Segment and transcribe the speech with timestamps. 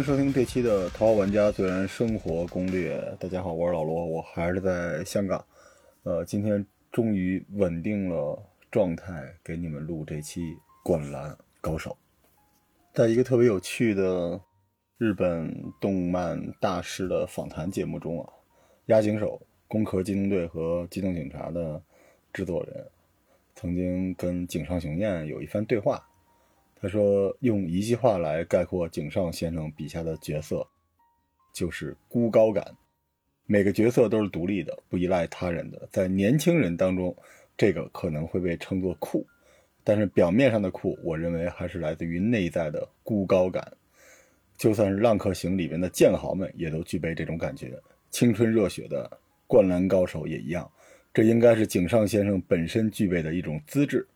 [0.00, 2.98] 迎收听这期的《淘宝玩家自然生活攻略》。
[3.18, 5.44] 大家好，我是老罗，我还是在香港。
[6.04, 10.40] 呃，今天终于稳定了状态，给你们录这期
[10.82, 11.90] 《灌篮高手》。
[12.94, 14.40] 在一个特别有趣的
[14.96, 18.32] 日本动漫大师的访谈节目中啊，
[18.86, 21.82] 押井守、攻壳机动队和机动警察的
[22.32, 22.86] 制作人
[23.54, 26.02] 曾经跟井上雄彦有一番对话。
[26.82, 30.66] 他说：“用一句话来概括井上先生笔下的角色，
[31.52, 32.64] 就是孤高感。
[33.44, 35.86] 每个角色都是独立的，不依赖他人的。
[35.92, 37.14] 在年轻人当中，
[37.54, 39.26] 这个可能会被称作酷，
[39.84, 43.70] 但是表面上的酷，我认为还是来自于内在的孤高感。
[44.56, 47.78] 就算是《浪客行》里面的剑豪们，也都具备这种感觉。
[48.10, 50.70] 青春热血的灌篮高手也一样。
[51.12, 54.06] 这应该是井上先生本身具备的一种资质。”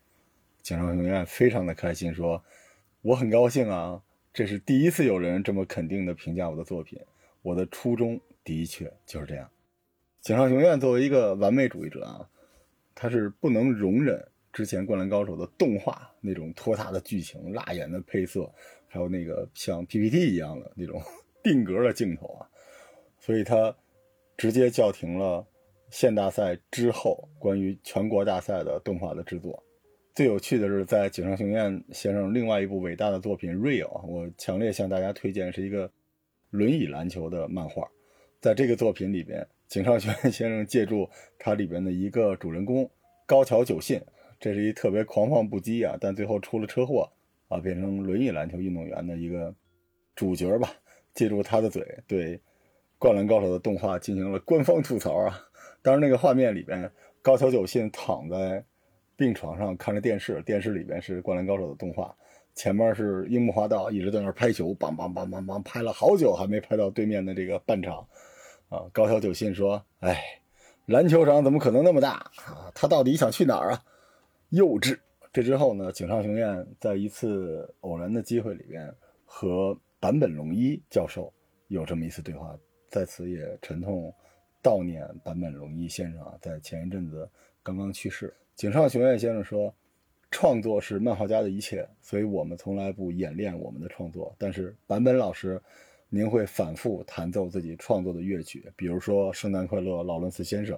[0.65, 2.43] 井上雄彦非常的开心，说
[3.03, 4.01] ：“我很高兴啊，
[4.33, 6.99] 这是第一次有人这么肯定的评价我的作品。
[7.43, 9.47] 我的初衷的确就是这样。”
[10.21, 12.27] 井上雄彦作为一个完美主义者啊，
[12.95, 18.51] 他是不能容忍之前《灌篮高手》的动画那种拖沓的剧情、辣眼的配色，
[18.87, 20.99] 还有那个像 PPT 一样的那种
[21.43, 22.49] 定格的镜头啊，
[23.19, 23.77] 所以他
[24.35, 25.45] 直接叫停了
[25.91, 29.61] 县大赛之后关于全国大赛的动画的制作。
[30.15, 35.91] 最有趣的是，在井上雄彦先生另外一部伟大的作品《Real》，我强烈向大家推荐，是一个
[36.51, 37.85] 轮椅篮球的漫画。
[38.39, 42.89] 在这个作品里边，井上雄彦先生借助他里边的一个主人公
[43.25, 44.01] 高桥久信，
[44.39, 47.11] 这是一特别狂放不羁啊，但最后出了车祸
[47.49, 49.53] 啊，变成轮椅篮球运动员的一个
[50.15, 50.71] 主角吧。
[51.13, 52.37] 借助他的嘴，对
[52.97, 55.37] 《灌篮高手》的动画进行了官方吐槽啊。
[55.81, 56.89] 当然，那个画面里边，
[57.21, 58.63] 高桥久信躺在。
[59.17, 62.15] 病床上看着电视，电视里边是《灌篮高手》的动画，
[62.53, 68.05] 前面是樱木花道一直在那儿拍球，梆梆梆梆梆，拍了好久还没拍到对面的这个半场。
[68.67, 70.19] 啊，高桥久信说：“哎，
[70.87, 72.13] 篮球场怎么可能那么大
[72.45, 72.71] 啊？
[72.73, 73.83] 他到底想去哪儿啊？
[74.49, 74.97] 幼稚。”
[75.31, 78.91] 这之后呢，井上雄彦在一次偶然的机会里边
[79.23, 81.31] 和坂本龙一教授
[81.67, 82.57] 有这么一次对话，
[82.89, 84.13] 在此也沉痛
[84.63, 87.29] 悼念坂本龙一先生啊，在前一阵子
[87.61, 88.33] 刚刚去世。
[88.55, 89.75] 井上雄彦先生说
[90.31, 94.33] ：“创作是漫画家的一切，所以我们从来不演练我们的创作。
[94.37, 95.61] 但是坂本老师，
[96.07, 100.77] 您会反复弹奏自己创作的乐曲，比如说《圣诞快乐，劳伦斯先生》。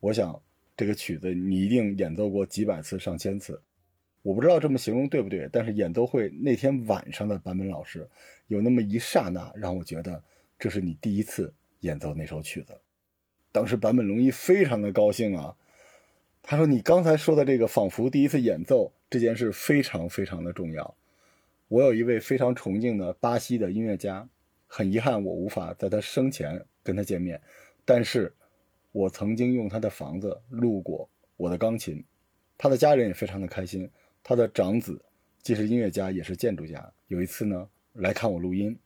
[0.00, 0.38] 我想
[0.76, 3.58] 这个曲子你一定演奏过几百次、上千次。
[4.20, 8.06] 我不知道这么形容对不对，但是演奏会那天晚上的坂本老师，
[8.48, 10.22] 有那么一刹那让我觉得
[10.58, 12.78] 这是你第一次演奏那首曲子。
[13.50, 15.56] 当时坂本龙一非常的高兴啊。”
[16.46, 20.94] 他说：“你刚才说的这个仿佛第一次演奏这件事非常非常的重要。
[21.68, 24.28] 我有一位非常崇敬的巴西的音乐家，
[24.66, 27.40] 很遗憾我无法在他生前跟他见面，
[27.86, 28.30] 但是，
[28.92, 32.04] 我曾经用他的房子录过我的钢琴，
[32.58, 33.90] 他的家人也非常的开心。
[34.22, 35.02] 他的长子
[35.40, 38.78] 既是音乐家也是建筑家，有一次呢来看我录音，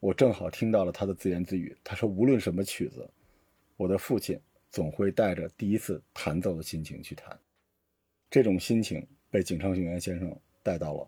[0.00, 1.76] 我正好听到了他的自言自语。
[1.84, 3.06] 他说：无论什么曲子，
[3.76, 4.40] 我的父亲。”
[4.72, 7.38] 总会带着第一次弹奏的心情去弹，
[8.30, 11.00] 这种心情被井上雄彦先生带到了《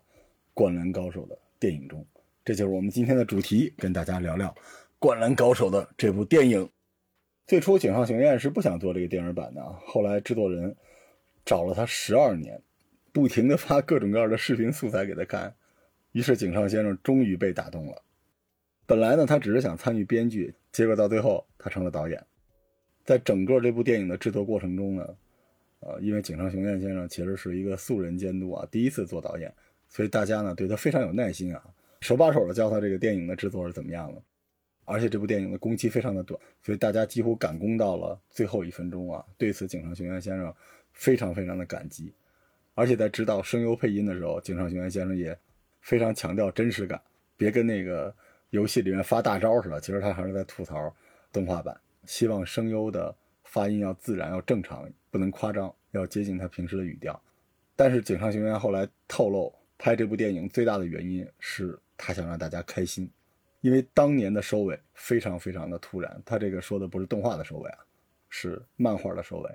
[0.53, 2.05] 灌篮高手》的电影中，
[2.43, 4.49] 这就是我们今天的主题，跟大家聊聊
[4.99, 6.69] 《灌篮高手》的这部电影。
[7.47, 10.75] 最初井上雄彦是不想做这个电影版的，后来制作人
[11.43, 12.61] 找了他十二年，
[13.11, 15.55] 不停的发各种各样的视频素材给他看，
[16.11, 18.03] 于是井上先生终于被打动了。
[18.85, 22.23] 本来呢，他只是想参与编剧，结果到最后他成了导演。
[23.05, 25.15] 在整个这部电影的制作过程中呢，
[25.79, 29.53] 呃，因为井上雄彦先生其实是一个素人监督啊，第一次做导演，
[29.87, 31.63] 所以大家呢对他非常有耐心啊，
[32.01, 34.21] 手把手的教他这个电影的制作是怎么样的。
[34.87, 39.25] 而且这部电影的工期非常的短，所以大家几乎赶工到了最后一分钟啊。
[39.35, 40.53] 对此，井上雄彦先生
[40.93, 42.13] 非常非常的感激。
[42.75, 45.35] 而且在指导声优配音的时候，井上雄彦先生也
[45.81, 47.01] 非常强调真实感，
[47.35, 48.13] 别跟那个
[48.51, 50.95] 游戏里面发大招似的，其实他还是在吐槽
[51.31, 51.75] 动画版。
[52.05, 57.19] 希望声优的发音要自然，要正常，不能夸张，要接近他平时的语调。
[57.75, 63.09] 但是井上雄彦后来透露，拍这部电影最大的原因是他想让大家开心，
[63.61, 66.21] 因为当年的收尾非常非常的突然。
[66.25, 67.79] 他这个说的不是动画的收尾啊，
[68.29, 69.49] 是漫画的收尾。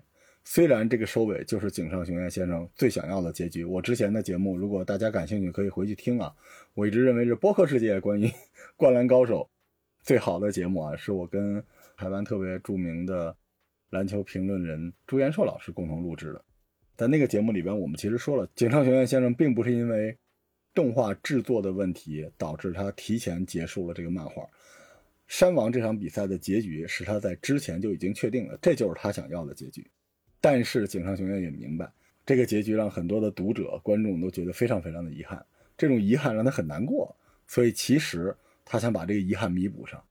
[0.45, 3.65] 虽然这个收尾就是井上雄彦先生最想要的结局。
[3.65, 6.35] 我之前的节目，如果大家感兴趣，可以回去听啊。
[6.75, 8.27] 我一直认为是播客世界关于
[8.77, 9.43] 《灌篮高手》
[10.03, 11.65] 最好的节目啊，是我跟。
[12.01, 13.37] 台湾特别著名的
[13.91, 16.43] 篮球评论人朱延寿老师共同录制的，
[16.97, 20.17] 在那个节目里边，我们其实说了，井上雄彦先生并不是因为
[20.73, 24.49] 动画制作的问题导致他提前结束了这个漫画。
[25.27, 29.87] 山王这场比赛的结局是他在之前就已经确定了，这就是他想要的结局。
[30.41, 31.93] 但是井上雄彦也明白，
[32.25, 35.45] 这个结局让很多的读者、观众都觉得非常非常的遗憾，
[35.77, 37.15] 这种遗憾让他很难过。
[37.47, 40.03] 所以其实他想把这个遗憾弥补上，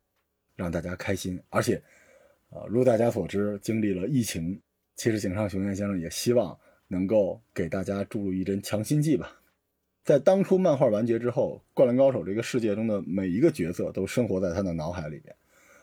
[0.59, 1.39] 让大家开心。
[1.49, 1.81] 而且，
[2.49, 4.59] 啊，如大家所知，经历了疫情，
[4.97, 6.57] 其实井上雄彦先生也希望
[6.89, 9.41] 能够给大家注入一针强心剂吧。
[10.03, 15.33] 在当初漫画完结之后，《灌篮高手》这个世界中的每一个角色都生活在他的脑海里边，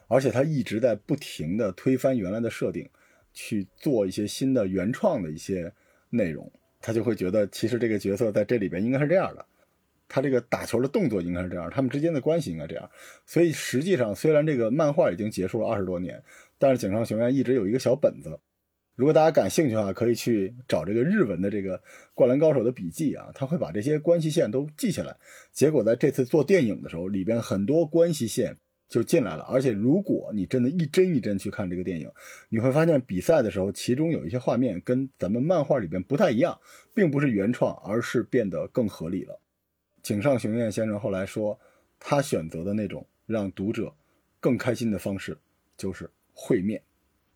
[0.09, 2.89] 而且他一直在不停的推翻原来的设定，
[3.33, 5.73] 去做一些新的原创的一些
[6.11, 6.51] 内容。
[6.81, 9.45] 他就会觉得，其实这个角色在这里边应该是这样的，
[10.09, 12.91] 他这个打球的动作应该是这样，他们之间的关系应该这样。
[13.25, 16.23] 所以实际上，虽然这个漫画已经结束了二十多年，
[16.59, 18.39] 但是井上雄彦一直有一个小本子。
[18.95, 21.77] 如果大家感兴趣的话，可以去找这个日文的这个
[22.15, 25.15] 《灌篮高手》的笔记啊，他会把这些关系线都记下来。
[25.53, 28.57] 结果在这次做电影的时候，里边很多关系线
[28.89, 29.43] 就进来了。
[29.51, 32.11] 而且如果你真的一帧一帧去看这个电影，
[32.49, 36.59] 你会发现比赛的时候，其中有一些画面跟咱们漫画里边不太一样，
[36.95, 39.39] 并不是原创，而是变得更合理了。
[40.07, 41.59] 井上雄彦先生后来说，
[41.99, 43.93] 他选择的那种让读者
[44.39, 45.37] 更开心的方式，
[45.77, 46.81] 就是会面。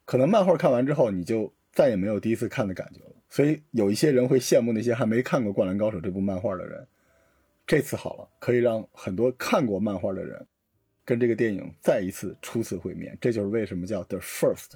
[0.05, 3.17] 可能漫画看完之后，你就再也没有第一次看的感觉了。
[3.29, 6.87] 所以有一些人会羡慕那些还没看过《灌篮高手》这部漫画的人。
[7.67, 10.47] 这次好了，可以让很多看过漫画的人
[11.05, 13.19] 跟这个电影再一次初次会面。
[13.21, 14.75] 这就是为什么叫 The First，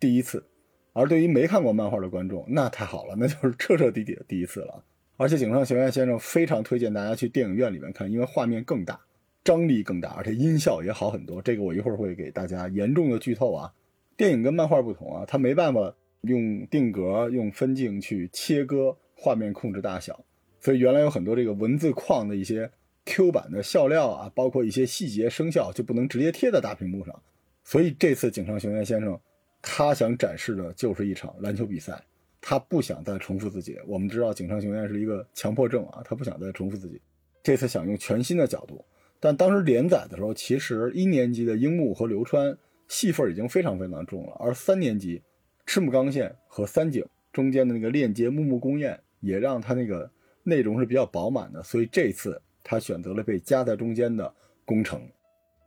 [0.00, 0.44] 第一次。
[0.92, 4.82] 而对于没看过漫画的观众，那太好了，那就是彻彻底底的第一次了。
[5.18, 8.98] 而且井上雄彦先生非常推荐大家去电影院里面看，因为画面更大，
[9.42, 11.42] 张力更大，而且音效也好很多。
[11.42, 13.74] 这个我一会儿会给大家严重的剧透啊。
[14.16, 20.24] 电影跟漫画不同啊，它没办法用定格、用分镜去切割画面控制大小，
[20.60, 22.70] 所以原来有很多这个文字框的一些
[23.04, 27.22] Q 版的笑料啊，包括一些细节声效就不能直接贴在大屏幕上。
[27.64, 29.18] 所以这次井上雄彦先生
[29.60, 32.00] 他想展示的就是一场篮球比赛，
[32.40, 33.78] 他不想再重复自己。
[33.86, 37.00] 我们知道井上雄彦是一个强迫症啊，他不想再重复自己。
[37.42, 38.84] 这次想用全新的角度，
[39.20, 42.58] 但当时连载的时候，其实一年级的樱木和流川。
[42.90, 45.22] 戏份已经非常非常重了，而三年级
[45.66, 50.10] 赤木刚宪和三井中间的那个链接木木公彦，也让他那个
[50.42, 55.06] 内容是比较饱满的，所以这次他选择了被夹在中间的宫城，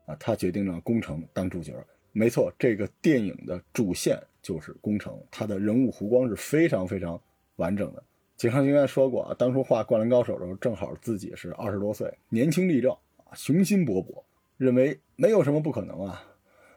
[0.07, 1.75] 啊，他决定让宫城当主角。
[2.11, 7.21] 没错，这个电影的主线就是宫城，他的人物弧光是非常非常
[7.57, 8.03] 完整的。
[8.37, 14.23] 井上雄彦说过啊，当初画《灌篮高手》的时候，正好自己是二十多岁，年轻力壮啊，雄心勃勃，
[14.57, 16.23] 认为没有什么不可能啊。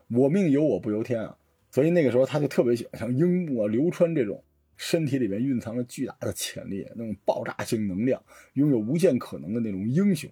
[0.09, 1.37] 我命由我不由天啊，
[1.71, 4.45] 所以那个时候他就特别喜欢像樱木啊、流川这种
[4.77, 8.23] 身体里面蕴藏着巨大的潜力、那种爆炸性能量、
[8.53, 10.31] 拥有无限可能的那种英雄。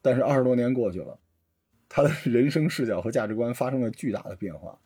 [0.00, 1.18] 但是二十多年过去了，
[1.88, 4.80] 他的人生视角和价值观发生了巨大的变化，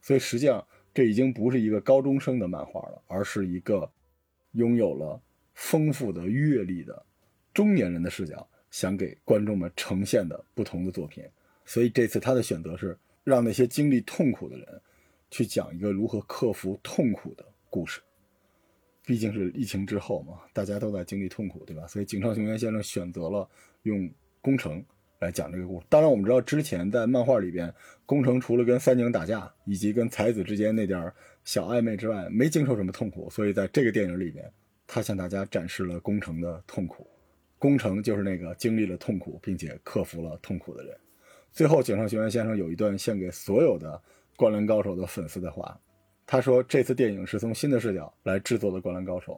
[0.00, 3.88] 所以实际上这已经不是一个高中生的漫画了，而是一个
[4.52, 5.20] 拥有了
[5.52, 7.04] 丰富的阅历的
[7.52, 11.22] 中年人的视角，想给观众们呈现的不同的作品。
[11.66, 12.98] 所以这次他的选择是。
[13.26, 14.80] 让那些经历痛苦的人，
[15.32, 18.00] 去讲一个如何克服痛苦的故事。
[19.04, 21.88] 毕竟是疫情之后嘛，大家都在经历痛苦，对吧？
[21.88, 23.50] 所以井上雄彦先生选择了
[23.82, 24.08] 用
[24.40, 24.80] 工程
[25.26, 25.86] 来讲这个故事。
[25.88, 27.74] 当然，我们知道之前在漫画里边，
[28.06, 31.12] 工程除了跟三井打架，以及跟才子之间那点
[31.44, 33.28] 小暧昧之外，没经受什么痛苦。
[33.28, 34.48] 所以在这个电影里边，
[34.86, 37.04] 他向大家展示了工程的痛苦。
[37.58, 40.96] 工程就是那个经历了痛苦并且克服了痛苦的人。
[41.52, 43.88] 最后，井上雄彦先生有一段献给所有的
[44.36, 45.76] 《灌篮高手》的粉丝的话。
[46.24, 49.32] 他说：“这次电影是从新的视角来制作的《灌篮高手》，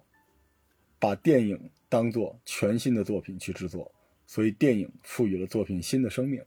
[0.98, 3.90] 把电影当做全新的作品去制作，
[4.28, 6.40] 所以电影赋予了作品新的生命。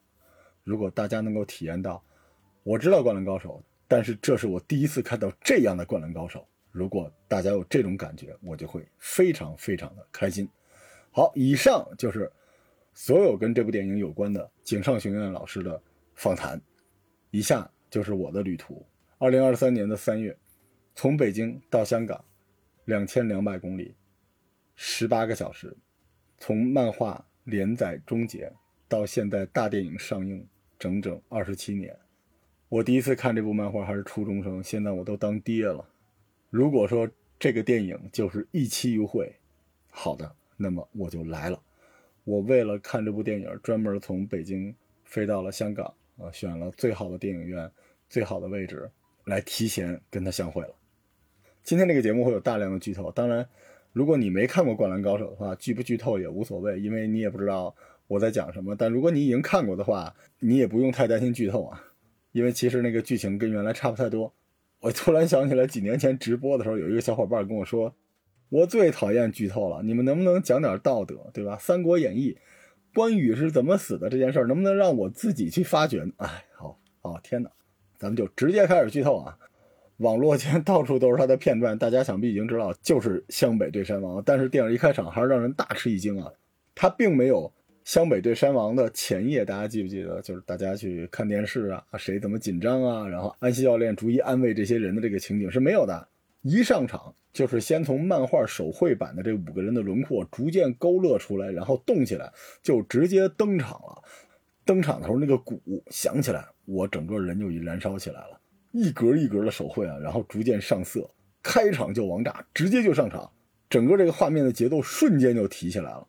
[0.64, 2.02] 如果大家能够体验到，
[2.64, 6.40] 我知道《灌篮高手》，但是这是我第一次看到这样的《灌篮高手》。
[6.72, 10.48] 如果大家有这种感觉，我就会非常非常的开心。”
[11.12, 12.32] 好，以上就是。
[12.94, 15.82] 所有跟这部电影有关的井上雄彦老师的
[16.14, 16.62] 访谈，
[17.30, 18.86] 以下就是我的旅途。
[19.18, 20.38] 二零二三年的三月，
[20.94, 22.22] 从北京到香港，
[22.84, 23.96] 两千两百公里，
[24.76, 25.74] 十八个小时，
[26.38, 28.52] 从漫画连载终结
[28.88, 31.98] 到现在大电影上映，整整二十七年。
[32.70, 35.86] 我第一次看这部漫画还是初中生，现在我都当爹了。
[36.50, 39.34] 如果说这个电影就是一期一会，
[39.90, 41.62] 好的，那么我就来了。
[42.24, 45.86] 我为了看这部电影，专门从北京飞到了香港，
[46.18, 47.70] 啊，选了最好的电影院、
[48.08, 48.90] 最好的位置，
[49.26, 50.76] 来提前跟他相会了。
[51.64, 53.48] 今天这个节目会有大量的剧透，当然，
[53.94, 57.76] 如果你没看过《灌篮高手》的话，剧不剧透也无所谓，因为你也不知道
[58.08, 58.76] 我在讲什么。
[58.76, 61.84] 但如果你已经看过的话，你也不用太担心剧透啊，
[62.32, 64.34] 因为其实那个剧情跟原来差不太多。
[64.80, 67.94] 我突然想起来，几年前直播的时候，有一个小伙伴跟我说
[68.50, 71.56] ：“我最讨厌剧透了，你们能不能讲点道德，对吧？
[71.60, 72.34] 《三国演义》
[72.96, 77.52] 关羽是怎么死的这件事儿，能不能让我自己去发掘？”哎，好，好，天哪，
[78.00, 79.38] 咱们就直接开始剧透啊！
[80.02, 84.22] 网络间到处都是他的片段，大家想必已经知道，就是湘北对山王。
[84.26, 86.32] 但是电影一开场还是让人大吃一惊啊！
[86.74, 87.54] 他并没有
[87.84, 90.20] 湘北对山王的前夜，大家记不记得？
[90.24, 93.08] 就是大家去看电视啊，谁怎么紧张啊？
[93.08, 96.08] 然后安西教练逐一安慰这些人的这个情景是没有的。
[96.42, 104.02] 一上场就是先从漫画手绘版的这五个人的轮廓逐渐勾勒出来，然后动起来，就直接登场了。
[104.66, 108.41] 登场的时候那个鼓响起来，我整个人就已燃烧起来了。
[108.72, 111.10] 一格一格的手绘啊，然后逐渐上色，
[111.44, 113.30] 开场就王炸，直接就上场，
[113.70, 116.08] 整个这个画面的节奏瞬间就提起来了。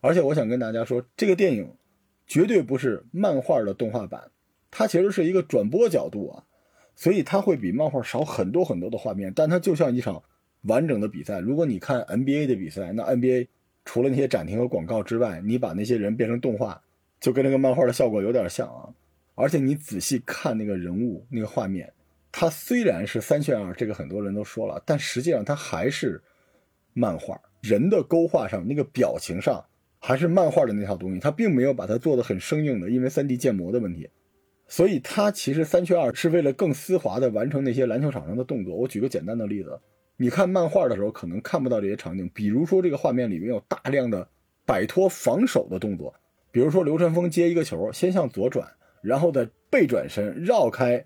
[0.00, 1.74] 而且我想跟大家说，这个电影
[2.26, 4.30] 绝对不是漫画的动画版，
[4.70, 6.44] 它其实是一个转播角度啊，
[6.94, 10.22] 所以它会比漫画少很多很多的画面，但它就像一场
[10.62, 11.40] 完整的比赛。
[11.40, 13.48] 如果你看 NBA 的比赛，那 NBA
[13.86, 16.82] 除了那些暂停和广告之外，你把那些人变成动画，
[17.18, 18.92] 就跟那个漫画的效果有点像啊。
[19.34, 21.92] 而且你仔细看那个人物那个画面，
[22.30, 26.22] 它虽然是三选二，这个很多人都说了，但实际上它还是
[26.92, 27.40] 漫画。
[27.60, 29.64] 人的勾画上那个表情上
[29.98, 34.08] 还是漫画的那套东西，它并没有把它做的很生硬的，因为 3D 建模的问题。
[34.68, 38.74] 所以它其实三缺二是为了更丝滑的完成那些篮球场上的动作。
[38.74, 39.80] 我举个简单的例子，
[40.16, 44.28] 你看漫画的时候可能看不到这些场景，比如说这个画面里面有大量的
[44.64, 46.14] 摆脱防守的动作，
[46.50, 48.70] 比如说流川枫接一个球，先向左转。
[49.04, 51.04] 然后再背转身绕开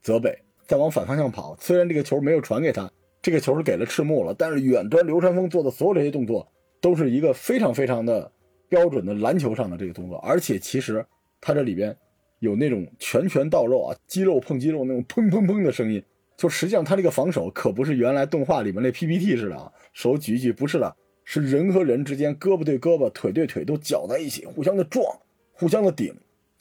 [0.00, 1.56] 泽北，再往反方向跑。
[1.60, 6.46] 虽然这个球没有传给他，这个球是给了赤木了，但是远端流川枫做的所有这些动作
[6.80, 8.30] 都是一个非常非常的
[8.68, 10.18] 标准的篮球上的这个动作。
[10.18, 11.04] 而且其实
[11.40, 11.96] 他这里边
[12.38, 16.02] 有那种拳拳到肉啊，肌肉碰肌肉那种砰砰砰的声音。
[16.36, 25.04] 就实际上他这个防守可不是原来动画里面那 PPT 似的啊，手举一举不是的，是人和人之间胳膊对胳膊、腿对腿都搅在一起，互相的撞，
[25.52, 26.12] 互相的顶。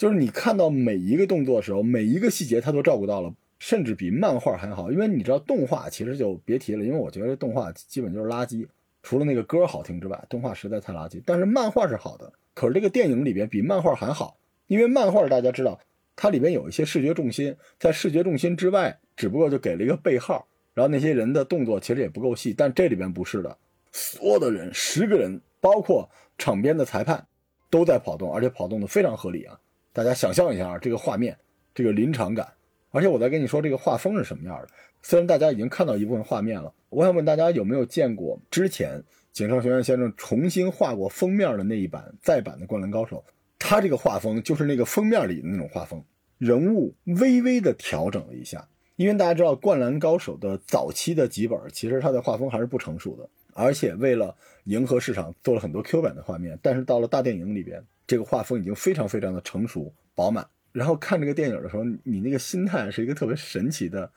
[0.02, 4.92] 就是你看到每一个动作的时候，每一个细节他都照顾到了，甚至比漫画还好。
[4.92, 8.66] 因为你知道动画其实就别提了，因为我觉得动画基本就是垃圾，
[9.04, 11.22] 除了那个歌好听之外，动画实在太垃圾。
[11.24, 15.80] 但是漫画是好的，可是这个电影里边比漫画还好，因为漫画大家知道，
[16.16, 22.56] 它里边有一些视觉重心，在视觉重心之外，只不过就给了一个背号，然后那些人的动作其实也不够细。
[22.58, 23.56] 但这里边不是的，
[23.92, 27.28] 所有的人十个人，包括场边的裁判，
[27.70, 29.60] 都在跑动，而且跑动的非常合理啊。
[29.94, 31.38] 大家想象一下啊，这个画面，
[31.74, 32.48] 这个临场感，
[32.92, 34.68] 而且我再跟你说这个画风是什么样的。
[35.02, 43.18] 虽然大家已经看到一部分画面了，我想问大家有没有见过之前井上学院先生重新画过封面的那一版再版的《灌篮高手》？
[43.58, 46.04] 他这个画风就是那个封面里的那种画风，
[46.38, 48.68] 人物微微的调整了一下。
[48.98, 56.58] 因为大家知道《灌篮高手》的早期的几本，其实它的画风还是不成熟的，而且为了迎合市场，做了很多 Q 版的画面。
[56.62, 57.84] 但是到了大电影里边。
[58.08, 64.12] 这个画风已经非常非常的成熟饱满，然后看这个电影的时候，你那个心态是一个特别神奇的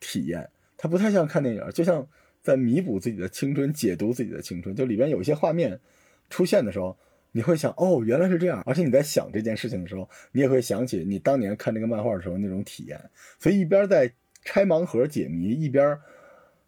[0.00, 0.46] 体验。
[0.76, 2.06] 它不太像看电影，就像
[2.42, 4.76] 在弥补自己的青春，解读自己的青春。
[4.76, 5.80] 就里边有一些画面
[6.28, 6.94] 出现的时候，
[7.32, 8.62] 你会想，哦，原来是这样。
[8.66, 13.00] 而且你在想这件事情的时候，你也会想起你当年看这个漫画的时候那种体验。
[13.38, 14.12] 所以一边在
[14.44, 15.98] 拆盲盒解谜，一边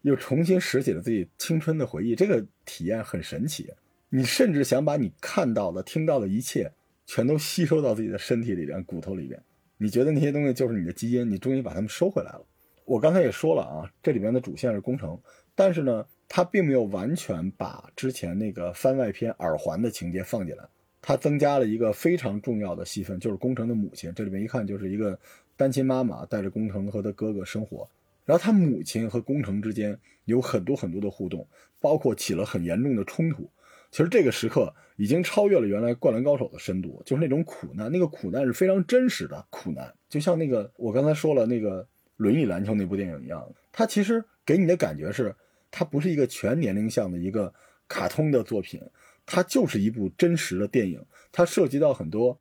[0.03, 3.71] 又重新拾起了自己青春的回忆，这个体验很神奇。
[4.09, 6.71] 你甚至想把你看到的、听到的一切，
[7.07, 9.41] 全都吸收到自己的身体里边、骨头里边。
[9.79, 12.43] 你觉得那些东西就是你的基因，你终于把它们收回来了。
[12.85, 15.17] 我刚才也说了啊，这里边的主线是工程，
[15.55, 20.65] 但是呢，它并没有完全把之前那个番外篇耳环的情节放进来，
[21.01, 24.13] 它增加了一个非常重要的戏份，就是工程的母亲。
[24.15, 25.17] 这里面一看就是一个
[25.57, 27.89] 单亲妈妈带着工程和他哥哥生活，
[28.31, 31.45] 然后他母亲和工程之间有很多很多的互动，
[31.81, 33.51] 包括起了很严重的冲突。
[33.91, 41.85] 其实这个时刻已经超越了原来《灌篮高手》的深度，就是那种苦难，那个苦难是非常真实的苦难，就像那个我刚才说了那个
[42.19, 45.35] 轮椅篮球那部电影一样，它其实给你的感觉是，
[45.69, 47.53] 它不是一个全年龄向的一个
[47.89, 48.81] 卡通的作品，
[49.27, 52.41] 它就是一部真实的电影，它涉及到很多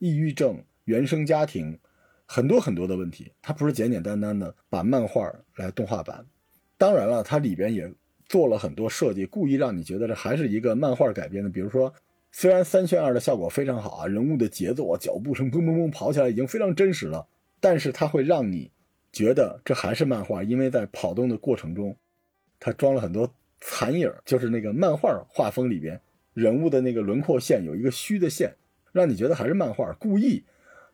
[0.00, 1.78] 抑郁症、原生家庭，
[2.32, 6.24] 很多很多的问题，它不是简简单单的把漫画来动画版，
[6.78, 7.92] 当然了，它里边也。
[8.30, 11.50] 做了很多设计，故意让你觉得这还是一个漫画改编的。
[11.50, 11.92] 比如说，
[12.30, 17.26] 虽然三选二的效果非常好啊，人物的节奏啊、脚步声，砰砰砰跑起来已经非常真实了，
[17.58, 18.70] 但是它会让你
[19.10, 21.96] 觉得这还是漫画，因为在跑动的过程中，
[22.60, 26.00] 它装了很多残影，就是那个漫画画风里边
[26.32, 28.54] 人物的那个轮廓线有一个虚的线，
[28.92, 30.44] 让你觉得还是漫画，故意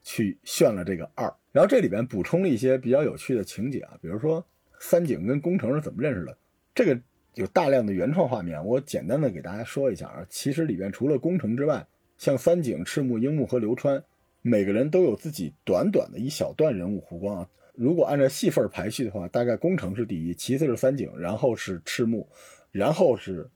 [0.06, 1.34] 去炫了这个二。
[1.50, 4.46] 然后这里边补充了一些比较有趣的情节啊，比如说
[4.78, 6.38] 三井跟宫城是怎么认识的，
[6.72, 7.00] 这个
[7.34, 10.24] 有大量的原创画面，我简单的给大家说一下啊。
[10.30, 11.84] 其实里边除了宫城之外，
[12.18, 14.00] 像三井、赤木、樱木和流川，
[14.42, 17.48] 每个人都有自己短短的一小段人物弧光啊。
[17.74, 22.28] 如果按照戏份排序的话，大概宫城是第一，其次是三井，然后是赤木，
[22.70, 23.50] 然后是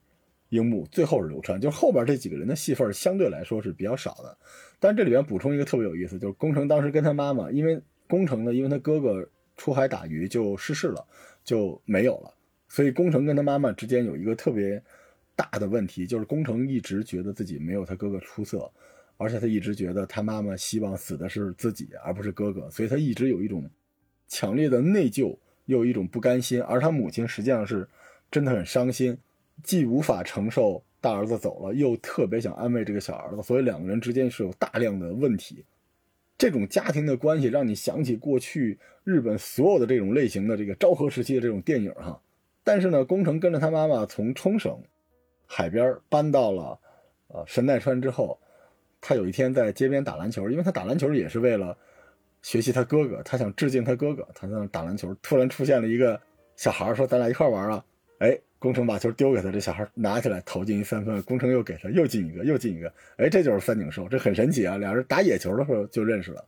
[0.49, 1.61] 樱木，最后是流川。
[1.61, 4.37] 就后边这几个人的戏份相对来说是比较少的。
[4.81, 11.05] 但这里边补充一个特别有意思，就是宫城当时跟他妈妈，因为宫城呢，因为他哥哥出海打鱼就失事了，
[11.43, 12.33] 就没有了，
[12.67, 14.83] 所以宫城跟他妈妈之间有一个特别
[15.35, 18.69] 大的问题，就是宫城一直觉得自己没有他哥哥出色，
[19.17, 23.69] 而且他一直觉得他妈妈希望死的是自己而不是哥哥，所以他一直有一种。
[24.33, 27.85] 强烈的内疚，又有一种不甘心，而他母亲实际上是
[28.31, 29.17] 真的很伤心，
[29.61, 35.65] 既无法承受大儿子走了，又特别想安慰这个小儿子，所以两个人之间是有大量的问题。
[36.37, 42.21] 这种家庭的关系让你想起过去日本所有的这种类型的这个昭和时期的这种电影哈。
[42.63, 44.81] 但是呢，宫城跟着他妈妈从冲绳
[45.45, 46.79] 海边搬到了
[47.27, 48.39] 呃神奈川之后，
[49.01, 51.77] 他有一天在街边打篮球，因为他打篮球也是为了。
[52.43, 56.19] 学习他哥哥，他想致敬他哥哥，他在那打篮球，突然出现了一个
[56.55, 57.85] 小孩说：“咱俩一块玩啊！”
[58.17, 64.77] 哎，工程把球丢给他，这小孩拿起来投进一三分，工程又给他，又进一个，又进一个，哎，这就是三井寿，这很神奇啊！
[64.77, 66.45] 俩人打野球的时候就认识了，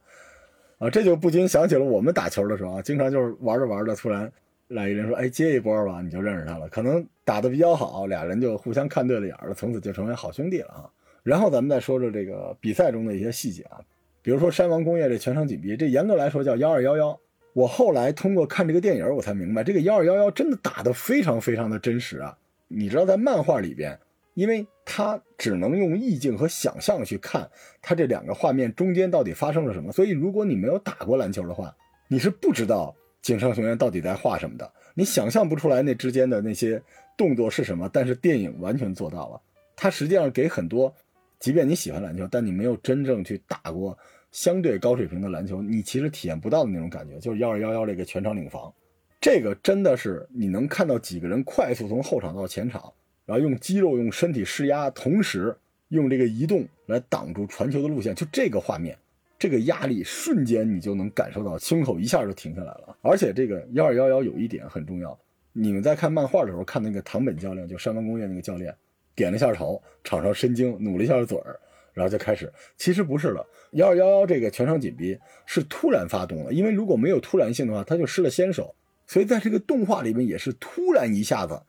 [0.77, 4.31] 啊，这就不禁想起了我们打球的时候啊，经常就是玩着玩着，突然
[4.67, 10.85] 来一人说：“哎，接一波吧！”你就认识他了，可能打得比较好，俩人就互相看对了眼了，从此就成为好兄弟了啊。
[11.23, 13.81] 然后咱们再说说这个比赛中的一些细节啊。
[14.21, 17.19] 比如说山王工业这全场紧逼，这严格来说叫幺二幺幺。
[17.53, 22.37] 我后来通过看这个电影，我才明白这个幺二幺幺真的打得非常非常的真实啊！
[22.67, 23.99] 你知道在漫画里边，
[24.33, 27.47] 因为它只能用意境和想象去看
[27.81, 31.75] 它这两个画面中间到底发生了什么，所以如果你没有打过篮球的话，
[32.07, 36.81] 你是不知道井上雄彦到底在画什么的，你想象不出来那之间的那些
[37.15, 37.87] 动作是什么。
[37.93, 39.41] 但是电影完全做到了，
[39.75, 40.93] 它实际上给很多。
[41.39, 43.97] 即便你喜欢篮球，但你没有真正去打过
[44.33, 47.19] 相对高水平的篮球，你其实体验不到的那种感觉。
[47.19, 48.73] 就是幺二幺幺这个全场领防，
[49.21, 52.91] 这个真的是你能看到几个人快速从后场到前场，
[53.25, 55.55] 然后用肌肉、用身体施压，同时
[55.89, 58.13] 用这个移动来挡住传球的路线。
[58.15, 58.97] 就这个画面，
[59.37, 62.97] 这个压力瞬间你就能感受到，胸口一下就停下来了。
[63.01, 65.17] 而且这个幺二幺幺有一点很重要，
[65.51, 68.75] 你们在看漫画的时候看那个唐本教练，就山王工业那个教练。
[69.15, 71.59] 点了一下头，场上神经，努了一下嘴儿，
[71.93, 72.51] 然后就开始。
[72.77, 78.75] 其实不是了，幺二幺幺这个全场紧逼是突然发动的，因为如果没有突然性的话，他就失了先手。
[79.07, 81.61] 所以在这个动画里面也是突然一下子，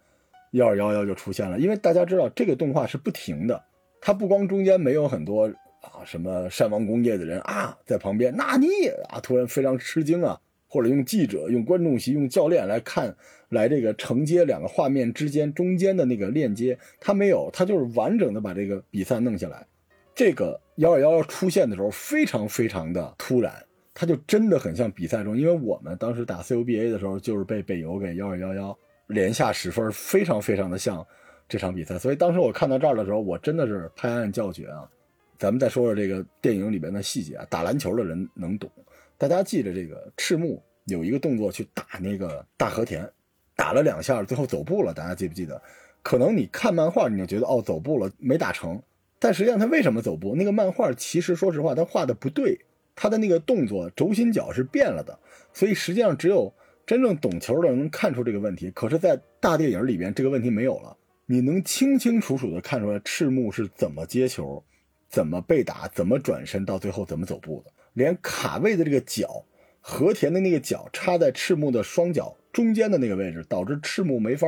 [0.52, 1.58] 幺二幺幺就出现了。
[1.58, 3.62] 因为大家知道这个动画是不停的，
[4.00, 5.46] 它不光中间没有很多
[5.80, 8.68] 啊什么山王工业的人啊在旁边，那你
[9.08, 10.40] 啊突然非常吃惊啊。
[10.66, 13.14] 或者用记者、用观众席、用教练来看，
[13.50, 19.64] 来这个承接两个画面之间中间的那个链接，他没有，他就是完整的把这个比赛弄下来。
[20.14, 23.52] 这个幺二幺幺出现的时候非常非常的突然，
[23.92, 31.04] 他就真的很像比赛中，因为我们当时打 CUBA 的时候就是被北邮给幺二幺幺连下十分，非常非常的像
[31.48, 31.98] 这场比赛。
[31.98, 34.88] 所以当时我看到这儿的时候，我真的是拍案叫绝啊！
[35.36, 38.70] 咱们再说说这个电影里边的细节啊，打篮球的人能懂。
[39.18, 43.08] 大家记着，这个赤木有一个动作去打那个大和田，
[43.56, 44.94] 打了两下，最后走步了。
[44.94, 45.60] 大家记不记得？
[46.02, 48.80] 可能你看漫画，你就觉得哦，走步了，没打成。
[49.24, 50.34] 但实际上他为什么走步？
[50.36, 52.60] 那个漫画其实说实话，他画的不对，
[52.94, 55.18] 他的那个动作轴心脚是变了的。
[55.54, 56.52] 所以实际上只有
[56.84, 58.70] 真正懂球的人能看出这个问题。
[58.72, 64.62] 可是，在大电影里边，这个问题没有了，你能清清楚楚的看出来赤木是怎么接球，
[65.08, 67.72] 怎么被打，怎么转身，到最后怎么走步的。
[67.94, 69.46] 连卡位的这个脚，
[69.80, 74.46] 和田的那个脚插在赤木的双脚中间的那个位置，导致赤木没法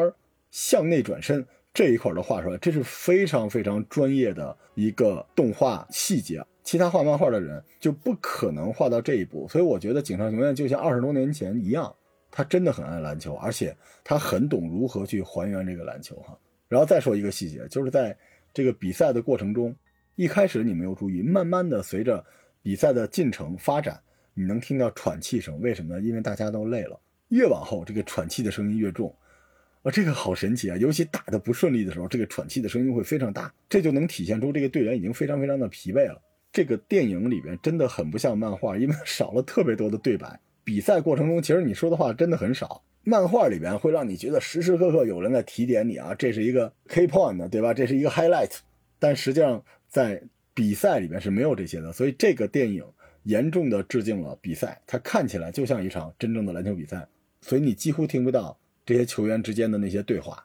[0.50, 9.46] 向内转身这一块都画出来，这是非常非常专业的一个动画细节，其他画漫画的人就不可能画到这一步。
[9.46, 11.94] 所以我觉得井上雄彦就像二十多年前一样，
[12.30, 16.34] 他真的很爱篮球，而且他很懂如何去还原这个篮球哈。
[16.66, 18.16] 然后再说一个细节，就是在
[18.54, 19.76] 这个比赛的过程中，
[20.14, 22.24] 一开始你没有注意，慢慢的随着。
[22.62, 24.00] 比赛的进程发展，
[24.34, 26.00] 你能听到喘气声，为什么？
[26.00, 26.98] 因为大家都累了。
[27.28, 29.14] 越往后，这个喘气的声音越重，
[29.86, 30.76] 啊，这个好神奇啊！
[30.78, 36.20] 尤其打的不顺利的时候，这个喘气的声音会非常大，这就能体现出这个队员已经非常非常的疲惫了。
[36.52, 42.82] 这个电影里边真的很不像漫画，因为 少了特别多的对白，比赛过程中，其实你说的话真的很少。
[43.04, 47.72] 漫画里边会让你觉得时时刻刻有人在提点你啊，这是一个 key point，对吧？
[47.72, 48.50] 这是一个 highlight。
[48.98, 50.20] 但实际上在
[50.52, 52.84] 比赛里边是没有这些的，所以这个电影
[53.22, 57.06] 严重的致敬了比赛，它看起来就像一场真正的篮球比赛，
[57.40, 60.42] 所以你几乎听不到这些球员之间的那些对话。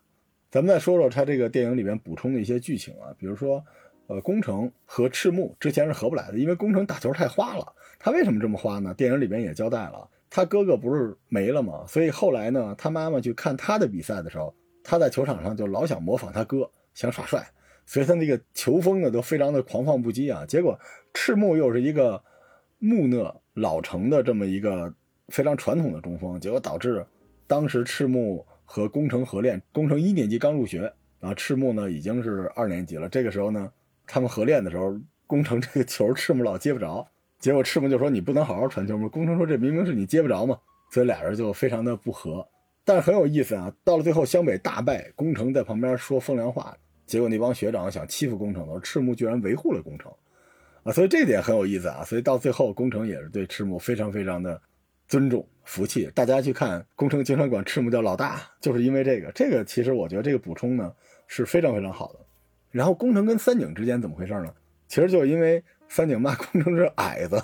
[0.50, 3.64] 咱们再说说他这个电影里边补充的一些剧情啊，比如说，
[4.08, 7.66] 呃，宫城和赤木之前是合不来的，因为宫城打球太花了。
[7.98, 8.94] 他为什么这么花呢？
[8.94, 10.10] 电影里边也交代了。
[10.30, 11.86] 他哥哥不是没了吗？
[11.88, 17.48] 所以后来呢，他妈妈去看他的比赛的时候，他在球场上就老想模仿他哥，想耍帅，
[17.86, 20.46] 所以他那个球风呢都非常的狂放不羁啊。
[20.46, 20.78] 结果
[21.14, 22.22] 赤木又是一个
[22.80, 24.94] 木讷老成的这么一个
[25.30, 27.06] 非常传统的中锋，结果导致
[27.52, 33.10] 当时赤木和宫城合练，宫城一年级刚入学啊，赤木呢已经是二年级了。
[33.10, 33.70] 这个时候呢，
[34.08, 37.06] 他们合练的时候，宫城这个球赤木老接不着。
[37.40, 40.58] 结果赤木就说：“你不能好好传球吗？”工程说：“这明明是你接不着嘛。”
[40.94, 42.48] 所以俩人就非常的不和。
[42.86, 46.74] 但是很有意思啊，到了最后湘北大败，工程在旁边说风凉话，
[47.06, 50.10] 结果那帮学长想欺负工程的时候，赤木居然维护了工程，
[50.84, 52.02] 啊，所以这点很有意思啊。
[52.06, 54.62] 所以到最后，工程也是对赤木非常非常的
[55.10, 56.10] 尊重服气。
[56.14, 59.32] 大家去看工程经常管赤木叫老大，就是因为这个。
[59.34, 60.94] 这个其实我觉得这个补充呢
[61.28, 62.20] 是非常非常好的。
[62.70, 64.54] 然后工程跟三井之间怎么回事呢？
[64.88, 65.64] 其实就是因为。
[65.94, 67.38] 三井骂工程是矮子，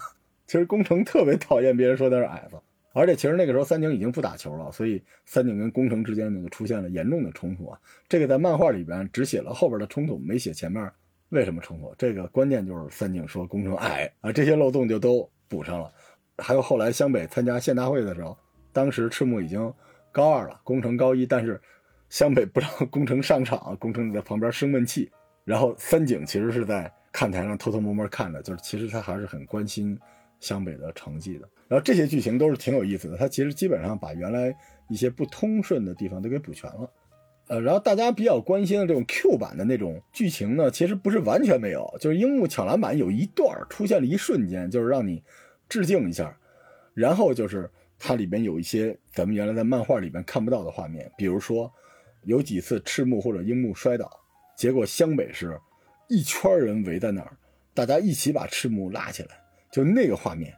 [0.46, 2.56] 其实工程特别讨厌别人说他是矮子，
[2.94, 7.78] 而且其实那个时候三井已经不打球了，所以三井跟工程之间呢就出现了严重的冲突啊。
[8.08, 10.90] 这个在漫画里边只写了后边的冲突，没写前面
[11.28, 11.94] 为什么冲突。
[11.98, 15.92] 这个关键就是三井说工程矮啊，这些漏洞就都补上了。
[16.38, 18.38] 还有后来湘北参加县大会的时候，
[18.72, 19.74] 当时赤木已经
[20.12, 21.60] 高二了，工程高一，但是
[22.10, 25.12] 湘北不让工程上场，工程在旁边生闷气，
[25.44, 26.92] 然后三井其实是在。
[27.10, 29.98] 看台上偷偷摸摸看的，就是其实他还是很关心
[30.40, 31.50] 湘北的成绩的。
[31.68, 34.56] 然后这些剧情都是挺有意思的，他其实基本上把原来
[34.88, 36.92] 一些不通顺的地方都给补全了。
[37.48, 45.24] 呃，然后大家比较关心的这种 Q 版的那种剧情呢，其实不是完全没有，就是樱木抢篮板有一段出现了一瞬间，就是让你
[45.70, 46.38] 致敬一下。
[46.94, 51.72] 然后就是它里边有一些咱们原来在漫画里边看不到的画面，比如说
[52.24, 54.10] 有几次赤木或者樱木摔倒，
[54.56, 55.60] 结果湘北是。
[56.10, 57.36] 一圈人围在那儿，
[57.74, 59.32] 大家一起把赤木拉起来，
[59.70, 60.56] 就那个画面，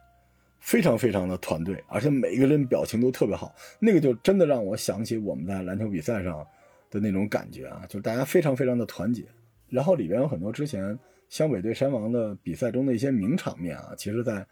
[0.60, 3.52] 非常非常的团队，而且每个人表情都特别好。
[3.80, 6.46] 那个就真的让我想起我们在篮球比赛上
[6.88, 9.24] 的那种感觉啊，就是大家非常非常的团结。
[9.68, 10.96] 然后里边有很多之前
[11.28, 14.46] 湘北对山王的比赛中的一些名场面啊，其实在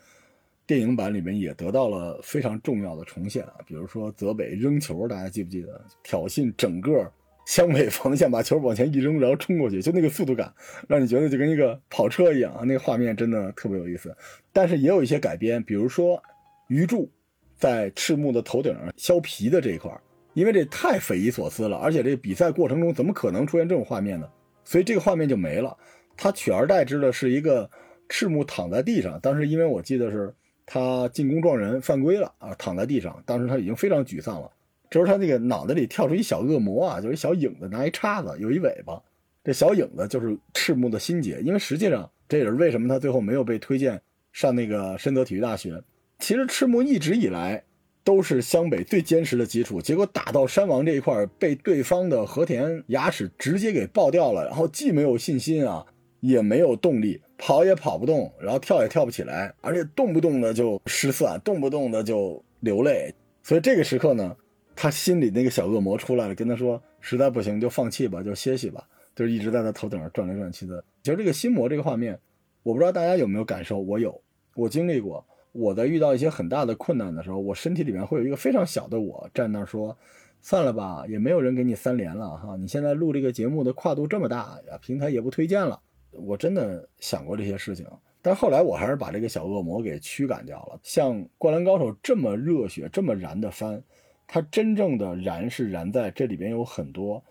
[0.68, 3.54] 电影版里面也得到了非常重要的重现啊。
[3.66, 7.10] 比如说泽北扔球，大家记不记得挑衅整个。
[7.46, 10.52] 湘北防线把球往前一扔，然后冲过去，就那个速度感，
[10.86, 12.60] 让你觉得就跟一个跑车一样啊！
[12.62, 14.14] 那个画面真的特别有意思。
[14.52, 16.22] 但是也有一些改编，比如说
[16.66, 17.10] 鱼柱
[17.56, 19.90] 在赤木的头顶上削皮的这一块，
[20.34, 24.28] 因为这太匪夷所思了，而且这比赛过程中怎么可能出现这种画面呢？
[24.62, 25.74] 所以这个画面就没了。
[26.18, 27.70] 他取而代之的是一个
[28.10, 30.34] 赤木躺在地上，当时因为我记得是
[30.70, 34.50] 他进攻撞人犯规了啊，躺在地上，当时他已经非常沮丧了。
[34.90, 39.02] 这时候他那个脑袋里跳出一小恶魔啊，就是一小影子，拿一叉子，有一尾巴。
[39.42, 43.98] 这小影子就是赤木的心结，因为实际上这也是为什么他最后没有被推荐
[44.30, 45.82] 上那个深泽体育大学。
[46.18, 47.64] 其实赤木一直以来
[48.04, 55.86] 都是湘北最坚实的基础，结果打到山王这一块被对方的和田牙齿直接给爆掉了，然后既没有信心啊，
[56.20, 63.14] 也没有动力，跑也跑不动，然后跳也跳不起来，而且动不动的就失算，动不动的就流泪。
[63.42, 64.36] 所以这个时刻呢。
[64.80, 70.84] 他心里那个小恶魔出来了，跟他说：“实在不行就放弃吧，就歇息吧。”就是一直在他头顶上转来转去的。
[71.02, 72.16] 其实这个心魔这个画面，
[72.62, 74.22] 我不知道大家有没有感受，我有，
[74.54, 75.26] 我经历过。
[75.50, 79.98] 我在遇到一些很大的困难的时候，我身体里面会有一个非常小的我站那说
[80.40, 82.54] ：“算了吧，也没有人给你三连了哈。
[82.56, 85.80] 你现在录这个节目的跨度这么大呀，平台也不推荐了。”
[86.12, 87.86] 我真的想过这些事情，
[88.22, 90.80] 但后来我还是把这个小恶魔给驱赶掉了。
[90.82, 93.82] 像《灌篮高手》这么热血、这么燃的番。
[94.30, 97.24] 他真正的燃是燃在这里边有很多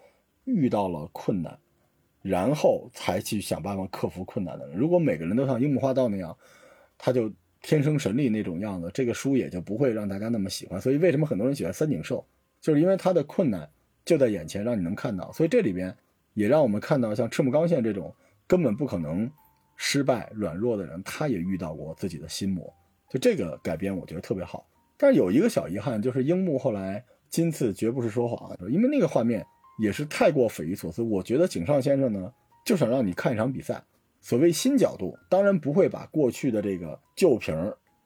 [0.46, 1.56] 遇到了困难，
[2.24, 4.76] 然后才去想办法克服困难的人。
[4.76, 6.36] 如果每个人都像樱木花道那样，
[6.98, 10.82] 他就天生神力那种样子，这个书也就不会让大家那么喜欢。
[10.82, 12.26] 所以为什么很多人喜欢三井寿，
[12.60, 13.70] 就是因为他的困难
[14.04, 15.32] 就在眼前，让你能看到。
[15.34, 15.96] 所以这里边
[16.34, 18.12] 也让我们看到，像赤木刚宪这种
[18.48, 19.30] 根本不可能
[19.76, 22.74] 失败、软弱的人，他也遇到过自己的心魔。
[23.10, 24.66] 就这个改编，我觉得特别好。
[24.98, 29.46] 但是有一个小遗憾，就是樱木后来今次绝不是说谎，因为那个画面
[29.80, 31.02] 也是太过匪夷所思。
[31.02, 32.34] 我觉得井上先生呢，
[32.66, 33.84] 就想让你看一场比赛。
[34.20, 37.56] 所谓新角度，当然不会把过去的这个旧瓶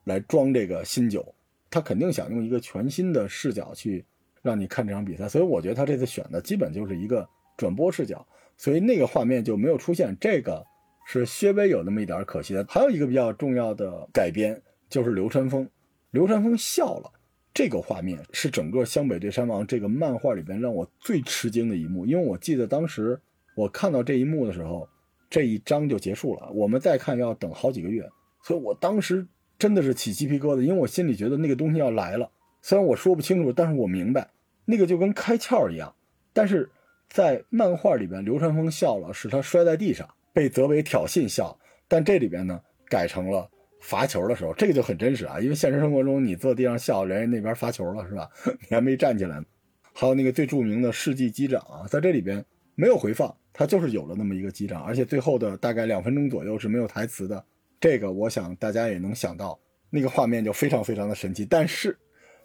[0.04, 1.34] 来装这个新酒，
[1.70, 4.06] 他肯定想用一个全新的视角去
[4.42, 7.28] 让你看这场比赛，所以我觉得他这次选的基本就是一个
[7.58, 8.28] 转播视角，
[8.62, 10.15] 所以那个画面就没有出现。
[10.21, 10.63] 这个
[11.08, 12.63] 是稍微有那么一点可惜的。
[12.69, 15.67] 还有一个比较重要的改编就是流川枫，
[16.12, 17.12] 流川枫笑了。
[17.56, 23.19] 这个画面是整个《湘北对山王》这个漫画里边让我最吃惊的一幕，因为我记得当时
[23.56, 24.88] 我看到这一幕的时候，
[25.28, 28.08] 这一章就结束了，我们再看要等好几个月，
[28.43, 29.26] 所以我当时
[29.58, 32.30] 真的是起鸡皮疙瘩，因为我心里觉得那个东西要来了。
[32.62, 34.30] 虽然我说不清楚，但是我明白，
[34.65, 35.93] 那个就跟开窍一样。
[36.32, 36.69] 但是
[37.12, 43.50] 在漫画里边，流川枫笑了，是他摔在地上被泽北挑衅笑，但这里边呢改成了。
[43.82, 48.30] 罚球的时候，这个就很真实啊，因为现实生活中你坐地上笑，人家那边罚球了是吧？
[48.69, 49.43] 你还没站起来。
[49.91, 52.45] 还有那个最著名的世纪击掌啊，在这里边
[52.76, 57.43] 没有回放，它就是有了那么一个击掌，而且最后的大概两分钟左右是没有台词的。
[57.80, 61.97] 这个我想大家也能想到，那个画面就非常非常的神奇，但是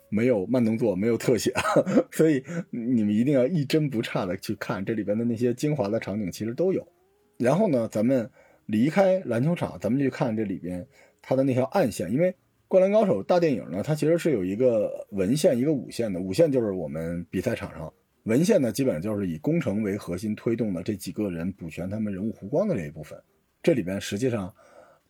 [0.09, 1.53] 没有慢动作，没有特写，
[2.13, 6.87] 所以你们一定要一帧不差的去看这里边的那些精华的场景，其实都有。
[7.39, 8.31] 然后呢，咱们
[8.67, 10.87] 离开篮球场，咱们去看这里边。
[11.29, 12.31] 它的那条暗线，因为
[12.69, 16.21] 《灌篮高手》大电影呢，它其实是有一个文线，一个武线的。
[16.21, 17.93] 武线就是我们比赛场上，
[18.23, 23.21] 文线呢，基本上就是以工程为核心推动的这几个人补全他们人物弧光的这一部分。
[23.61, 24.55] 这里边实际上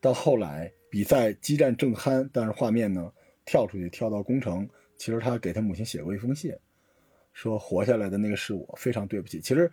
[0.00, 3.12] 到后来比赛激战正酣，但是画面呢
[3.44, 6.54] 跳出去跳到工程，其实他给他母亲写过一封信，
[7.32, 9.40] 说活下来的那个是我，非常对不起。
[9.40, 9.70] 其实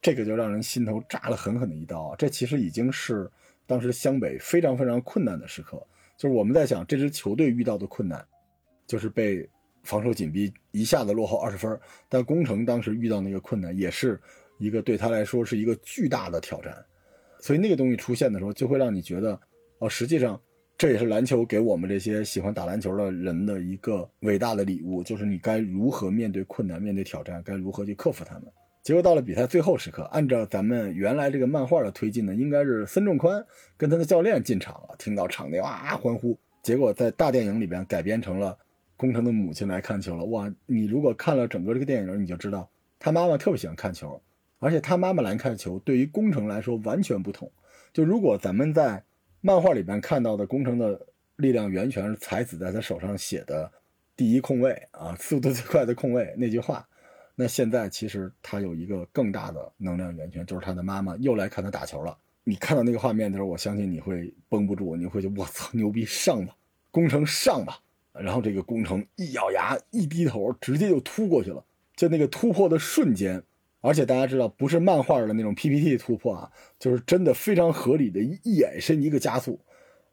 [0.00, 2.14] 这个就让人心头扎了狠狠的一刀！
[2.16, 3.30] 这其实已经是。
[3.66, 5.82] 当时湘北非常非常困难的时刻，
[6.18, 8.22] 就是我们在想这支球队遇到的困难，
[8.86, 9.48] 就是被
[9.82, 11.80] 防守紧逼，一下子落后二十分。
[12.06, 14.20] 但工程当时遇到那个困难，也是
[14.58, 16.76] 一个对他来说是一个巨大的挑战。
[17.40, 19.40] 所以那个东西出现的时候，就会让你觉得，
[19.78, 20.38] 哦，实际上
[20.76, 28.44] 这也是篮球给我们这些喜欢打篮球的人的一个伟大的礼物，就是你该如何面对困难、面对挑战，该如何去克服他们。
[28.82, 33.42] 结果到了比赛最后时刻，按照咱们原来这个漫画的推进呢，应该是孙仲宽
[33.76, 36.36] 跟他的教练进场了，听到场内哇欢呼。
[36.62, 38.58] 结果在大电影里边改编成了
[38.96, 40.24] 工程的母亲来看球了。
[40.24, 44.20] 哇，你如果看了整个这个电影，你就知道他妈妈特别喜欢看球，
[44.58, 47.50] 而且他妈妈来看球对于工程来说完全不同。
[47.92, 49.02] 就如果咱们在
[49.46, 50.98] 漫画里边看到的工程的
[51.36, 53.70] 力量源泉是才子在他手上写的
[54.16, 56.88] 第一控卫啊，速度最快的控卫那句话。
[57.34, 62.16] 那现在其实他有一个更大的能量源泉，就是他的妈妈又来看他打球了。
[62.42, 66.56] 你看到那个画面的时候，我相信你会绷不住，你会觉得我操牛逼上吧，
[66.90, 67.78] 工程上吧。
[68.14, 71.62] 然后这个工程一咬牙一低头，直接就突过去了。
[71.94, 73.42] 就那个突破的瞬间，
[73.84, 79.60] 而且大家知道不是漫画的那种 PPT 突破啊，就是真的非常合理的一眼身一个加速。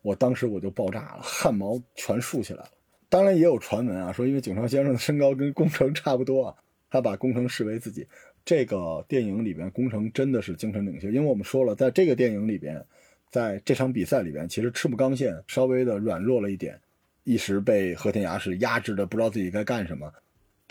[0.01, 2.69] 我当时我就爆炸了，汗毛全竖起来了。
[3.07, 6.55] 当然也有传闻啊，说因为井上先生的身高跟工程差不多啊。
[6.89, 8.05] 他把工程视为自己，
[8.43, 11.07] 这个电影里边，工程真的是精神领袖。
[11.07, 12.85] 因为我们说了，在这个电影里边，
[13.29, 16.77] 在这场比赛里边，其实赤木刚宪稍微的软弱了一点，
[17.23, 20.11] 一时被和田雅史压制的不知道自己该干什么。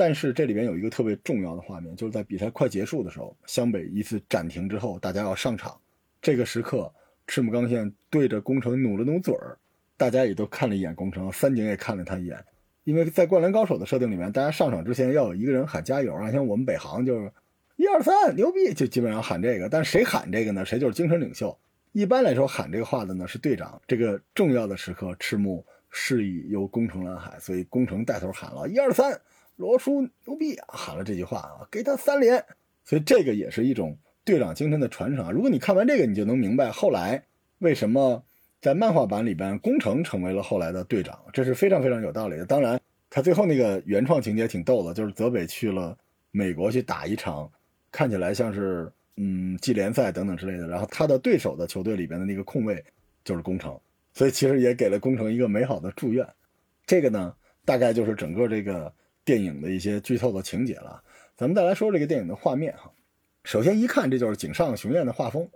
[0.00, 5.78] 但是这里边有一个特别重要的画面，就是在比赛快结束的时候，湘北一次暂停之后，大家要上场，
[6.22, 6.90] 这个时刻，
[7.26, 9.58] 赤木刚宪对着工程努了努嘴儿，
[9.98, 12.42] 大家也都看了一眼工程，三井也看了他一眼。
[12.84, 17.30] 因为在《灌篮高手》的设定里面，大家上场之前要有一个人喊加油啊，像我们北航就是
[17.76, 19.68] 一二三牛逼，就基本上喊这个。
[19.68, 20.64] 但是谁喊这个呢？
[20.64, 21.54] 谁就是精神领袖。
[21.92, 23.78] 一般来说喊这个话的呢是队长。
[23.86, 29.20] 这个重要的时刻，赤木示意由宫城蓝海，所以宫城带头喊了一二三，
[29.60, 32.42] 罗叔牛逼啊，喊了这句话啊，给他三连。
[32.84, 35.30] 所以这个也是一种队长精神的传承啊。
[35.30, 37.22] 如果你看完这个，你就能明白后来
[37.58, 38.24] 为什么。
[38.62, 42.44] 在漫画版里边，宫城成为了后来的队长，这是非常非常有道理的。
[42.44, 45.96] 当然，他最后那个原创情节挺逗的，就是泽北去了
[46.30, 47.50] 美国去打一场，
[47.90, 50.68] 看起来像是嗯季联赛等等之类的。
[50.68, 52.84] 然后他的对手的球队里边的那个控卫
[53.24, 53.80] 就是宫城，
[54.12, 56.28] 所以其实也给了宫城一个美好的祝愿。
[56.84, 58.92] 这个呢，大概就是整个这个
[59.24, 61.02] 电影的一些剧透的情节了。
[61.36, 62.92] 咱们再来说这个电影的画面哈，
[63.44, 65.48] 首先一看这就是井上雄彦的画风。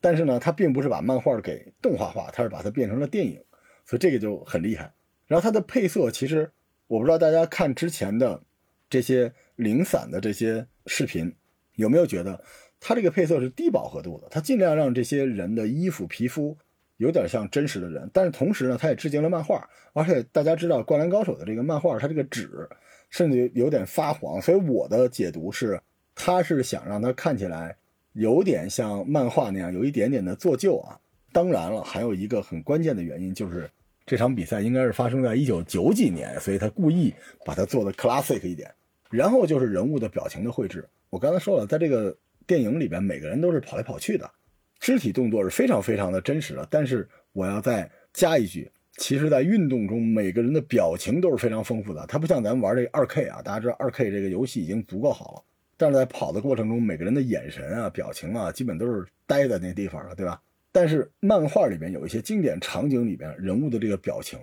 [0.00, 3.40] 但是呢，他并不是把漫画给动画化，他是把它变成了电影，
[3.86, 4.92] 所以这个就很厉害。
[5.28, 6.50] 然后它的配色，其实
[6.88, 8.42] 我不知道大家看之前的
[8.90, 11.32] 这些零散的这些视频，
[11.76, 12.42] 有没有觉得
[12.80, 14.26] 它这个配色是低饱和度的？
[14.28, 16.58] 它尽量让这些人的衣服皮肤
[16.96, 19.70] 有点像真实的人，但是同时呢，它也致敬了漫画。
[19.92, 22.68] 而且大家知道《灌篮高手》的这个漫画，它这个纸
[23.12, 25.80] 甚至有点发黄，所以我的解读是，
[26.16, 27.76] 他是想让它看起来。
[28.14, 31.00] 有点像漫画那样，有一点点的做旧啊。
[31.32, 33.70] 当然了，还有一个很关键的原因，就是
[34.04, 38.70] 这场比赛应该是发生在一九九几年，所以他故意把它做的 classic 一点。
[39.10, 40.86] 然后就是人物的表情的绘制。
[41.08, 42.14] 我刚才说了，在这个
[42.46, 44.30] 电影里边，每个人都是跑来跑去的，
[44.78, 46.68] 肢体动作是非常非常的真实的。
[46.70, 52.04] 但是我要再加一句，其实，在运动中，每个人的表情都是非常丰富的。
[52.06, 55.42] 它不像咱们玩这二 K 啊，大家知道二 K 这个游戏已经足够好了，
[55.78, 60.40] 但是在跑的过程中，每个人的眼神啊、表情啊，基本都是呆在那地方了，对吧？
[60.70, 64.38] 但是漫画里面有一些经典场景里边人物的这个表情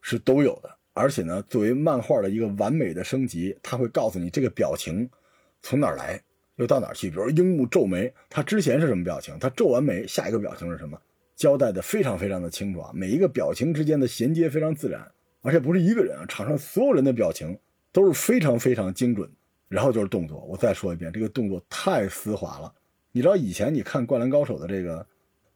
[0.00, 5.10] 是都有的，而且呢，作为漫画的一个完美的升级，它会告诉你这个表情
[5.62, 6.20] 从哪儿来，
[6.56, 7.10] 又到哪儿去。
[7.10, 9.36] 比如樱木皱眉，他之前是什么表情？
[9.40, 10.96] 他皱完眉，下一个表情是什么？
[11.36, 15.06] 交代的非常非常的清楚啊，每一个表情之间的衔接非常自然，
[15.40, 17.58] 而且不是一个人啊，场上所有人的表情
[17.92, 19.30] 都是非常非常精准。
[19.68, 22.72] 然后就是动作，我再说一遍，这个动作太丝滑了。
[23.12, 25.06] 你知道以前你看《灌篮高手》的这个。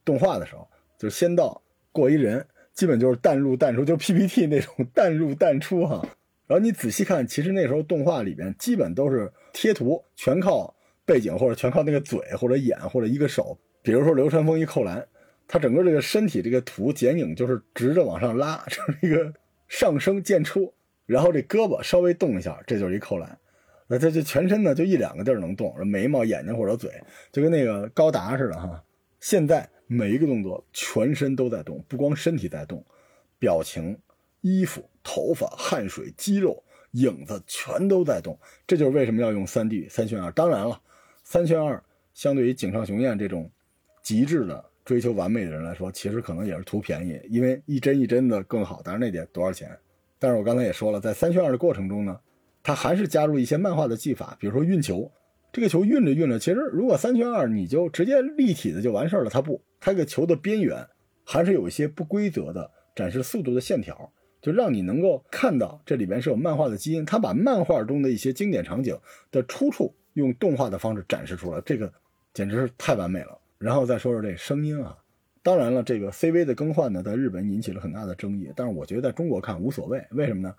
[0.05, 0.67] 动画的时候，
[0.99, 1.61] 就是先到
[1.93, 6.01] 过一人，基本就是淡入淡出，就 PPT 那种淡入淡出哈。
[6.47, 13.59] 然后你仔细看，其实那时候动画里边基本都是贴图，全靠背景或者全靠那个嘴或者眼或者一个手。
[13.83, 15.07] 比如说流川枫一扣篮，
[15.49, 19.35] 他整个这个身体这个图剪影就是直着往上拉， 就是一个
[19.67, 20.73] 上升渐出，
[21.07, 23.37] 然后这胳膊稍微动一下，这就是一扣篮。
[23.89, 26.93] 那他就全身呢就一两个地儿能动，眉毛、眼睛或者嘴，
[27.33, 28.85] 就跟那个高达似的哈。
[29.19, 29.69] 现在。
[29.91, 32.85] 每一个动作，全身都在动，不光身体在动，
[33.39, 33.99] 表情、
[34.43, 38.39] 衣服、头发、汗水、肌肉、影子全都在动。
[38.67, 40.31] 这就是为什么要用三 D 三选二。
[40.33, 40.79] 当然了，
[41.25, 41.83] 三选二
[42.13, 43.51] 相对于井上雄彦这种
[44.03, 48.81] 极致的追求完美的人来说，其实可能也是图便宜，因为一帧一帧的更好。
[48.83, 49.71] 但是那得多少钱？
[50.19, 52.19] 但是我刚才也说了，在三选二的过程中呢，
[52.63, 55.13] 他还是加入一些漫画的技法，比如说运球。
[55.53, 59.29] 这个球运着运着，其实如果三圈二，你就直接立体的就完事儿了。
[59.29, 60.83] 它不，它个球的边缘
[61.23, 67.05] 还是有一些不规则的展示速度的线条，就让你能够看到这里边是有漫画的基因。
[67.05, 68.99] 它把漫画中的一些经典场景
[69.31, 71.93] 的出处用动画的方式展示出来，这个
[72.33, 73.39] 简直是太完美了。
[73.59, 74.97] 然后再说说这声音啊，
[75.43, 80.55] 当然了，这个 CV 的更换呢，在日本引起了很大的争议，但是我觉得在中国看无所谓，为什么呢？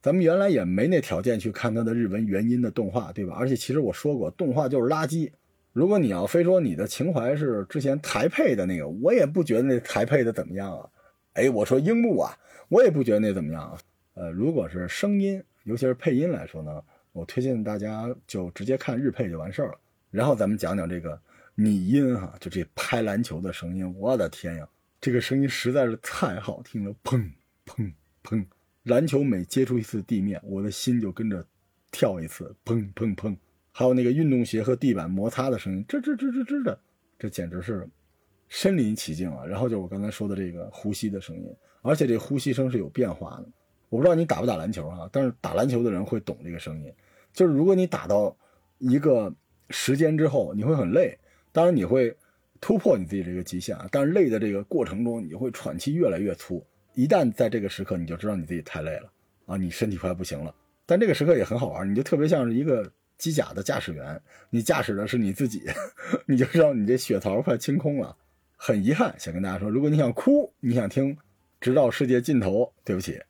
[0.00, 3.34] 咱们原来也没那条件去看它的日文原音的动画，对吧？
[3.38, 5.30] 而且其实我说过，动画就是垃圾。
[5.72, 10.88] 如果你要非说你的情怀是之前台配的那个，我也不觉得那台配的怎么样啊。
[11.32, 12.36] 哎，我说樱木啊，
[12.68, 13.78] 我也不觉得那怎么样啊。
[14.14, 16.82] 呃，如果是声音，尤其是配音来说呢，
[17.12, 19.78] 我推荐大家就直接看日配就完事儿了。
[20.10, 21.18] 然后咱们讲讲这个
[21.54, 24.68] 拟音哈，就这拍篮球的声音，我的天呀，
[25.00, 27.30] 这个声音实在是太好听了，砰
[27.66, 28.44] 砰砰。
[28.84, 31.46] 篮球每接触一次地面，我的心就跟着
[31.90, 33.36] 跳一次，砰砰砰！
[33.72, 36.78] 还有那个运动鞋和地板摩擦的声音，吱吱吱吱吱的，
[37.18, 37.88] 这简直是
[38.48, 39.44] 身临其境啊！
[39.46, 43.46] 然后就我刚才说的这个呼吸的声音，而且这呼吸声是有变化的。
[43.88, 45.08] 我不知道你打不打篮球啊？
[45.12, 46.92] 但是打篮球的人会懂这个声音。
[47.32, 48.36] 就是如果你打到
[48.78, 49.32] 一个
[49.70, 51.16] 时间之后，你会很累，
[51.54, 52.14] 当然你会
[52.60, 53.88] 突破你自己这个极限啊。
[53.92, 56.62] 但是累的这个过程中，你会喘气越来越粗。
[56.94, 59.10] 一旦在这个时刻，你就知道你自己太累了
[59.46, 60.52] 啊，你身体快不行了。
[60.84, 65.62] 但这个时刻也很好玩，你就特别像是一个机甲的驾驶员，你驾驶的是你自己，
[66.26, 68.16] 你就知道你这血槽快清空了。
[68.56, 71.16] 很遗憾，想跟大家说，如果你想哭，你想听，
[71.60, 73.20] 直到世界尽头，对不起，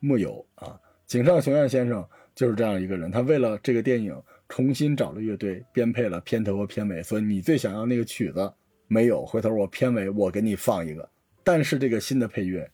[0.00, 0.78] 木有啊。
[1.06, 8.52] 井上雄彦先生就是这样一个人，他为了这个电影重新找了乐队编配了片头和片尾，所以你最想要那个曲子
[8.88, 11.08] 没有，回头我片尾我给你放一个。
[11.42, 12.70] 但是这个新的配乐。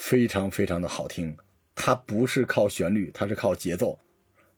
[0.00, 1.36] 非常非常的好听，
[1.74, 3.98] 它不是靠旋律，它是靠节奏。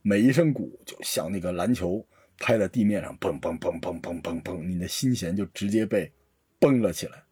[0.02, 2.06] 每一声鼓就像那个篮球
[2.38, 6.12] 拍在地面上，嘣嘣嘣嘣嘣嘣嘣，你的心弦就直接被
[6.58, 7.22] 绷了起来。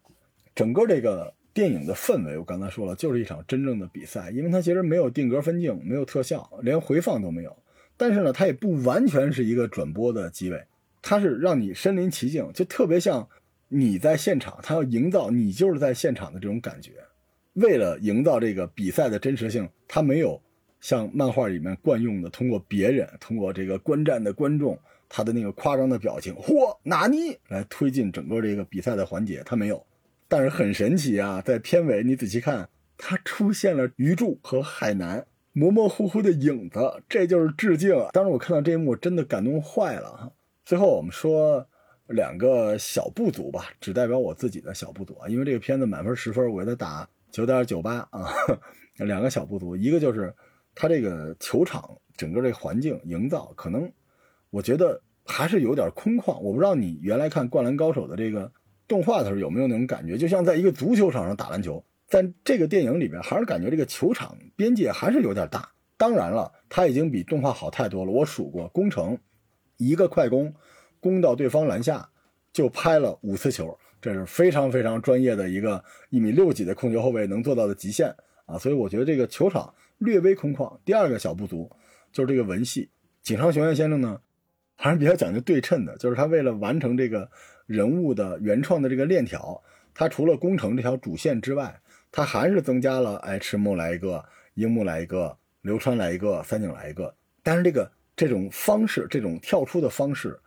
[0.55, 7.55] 整个这个电影的氛围，我刚才说了，就是一场真正的比赛，因为它其实没有定格分镜，没有特效，连回放都没有。
[7.99, 10.64] 但是呢，它也不完全是一个转播的机位，
[11.03, 13.28] 它是让你身临其境，就特别像
[13.68, 16.92] 你在现场，它要营造你就是在现场的这种感觉。
[17.55, 20.40] 为了营造这个比赛的真实性，它没有
[20.80, 24.78] 像漫画里面惯用的通过别人、通过这个观战的观众
[25.09, 29.84] 他的那个夸张的表情，嚯，纳尼来推进整个这个比赛的环节，它没有。
[30.28, 37.94] 但是很神奇啊，在片尾你仔细看，它出现了鱼柱和海南模模糊糊的影子，这就是致敬。
[38.12, 40.32] 当时我看到这一幕，真的感动坏了。
[40.64, 41.66] 最后我们说
[42.07, 47.09] 两个小不足吧，只代表我自己的小不足啊，因为这个片子满分十分，我给他打。
[47.30, 48.32] 九点九八啊，
[48.96, 50.34] 两个小不足，一个就是
[50.74, 53.92] 它这个球场整个这环境营造，可能
[54.49, 56.38] 我觉得还是有点空旷。
[56.38, 58.51] 我不知道你原来看《灌篮高手》的这个
[58.88, 65.69] 动画的时候有没有那种感觉，就像在一个足球场上打篮球，在这个电影里边，还是感觉这个球场边界还是有点大。
[65.99, 68.11] 当然了，它已经比动画好太多了。
[68.11, 69.19] 我数过，攻城
[69.77, 70.55] 一个快攻，
[71.01, 72.09] 攻到对方篮下
[72.53, 78.15] 就拍了五次球，这是非常非常专业的一个一米六几的控球后卫能做到的极限
[78.47, 78.57] 啊！
[78.57, 80.79] 所以我觉得这个球场略微空旷。
[80.85, 81.71] 第二个小不足
[82.11, 82.89] 就是这个文戏，
[83.23, 84.21] 井上雄彦先生呢
[84.77, 87.29] 还是比较讲究对称的，就是他为了完成这个
[87.67, 89.61] 人物的原创的这个链条，
[89.93, 91.81] 他除了攻城这条主线之外，
[92.11, 95.37] 他还是增加了哎赤木来一个，樱木来一个。
[95.63, 100.39] 流川来一个，三井来一个，但是这个这种方式，这种跳出的方式，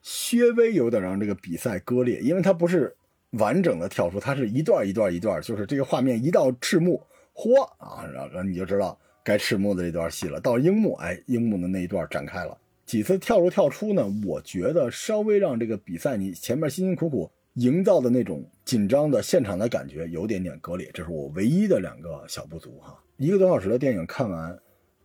[0.00, 2.96] 稍微有点让这个比赛割裂，因为它不是
[3.32, 7.02] 完整的跳出，它是一段一段一段，就是这个画面一到赤木，
[7.34, 10.40] 嚯啊，然后你就知道该赤木的这段戏了。
[10.40, 14.06] 到樱木，哎，樱木的那一段展开了，几次跳入跳出呢？
[14.24, 23.00] 我觉得稍微让这个比赛你前面辛辛苦苦营造的那种紧张的现场的感觉有点点割裂，这是我唯一的两个小不足哈。
[23.16, 24.58] 一个多小时的电影看完，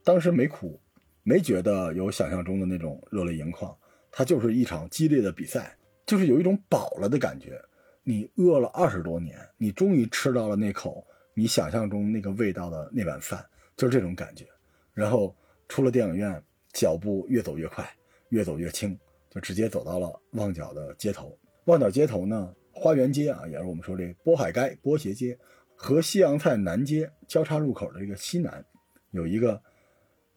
[0.04, 0.80] 当时没哭，
[1.22, 3.76] 没觉得有想象中的那种热泪盈眶。
[4.12, 5.78] 它就是一场激烈的比赛，
[6.08, 7.62] 就是有一种饱了的感觉。
[8.04, 13.45] 你饿了二十多年，你终于吃到了那口你想象中那个味道的那碗饭，
[13.78, 14.47] 就是这种感觉。
[14.91, 15.36] 然后
[15.68, 16.43] 出了电影院，
[16.74, 17.88] 脚步越走越快，
[18.30, 18.97] 越走越轻，
[19.30, 21.38] 就直接走到了旺角的街头。
[21.70, 25.38] 旺角街头呢，花园街啊，也是我们说这波海街、波鞋街。
[25.82, 28.65] 和西洋菜南街交叉路口的这个西南，
[29.11, 29.61] 有一个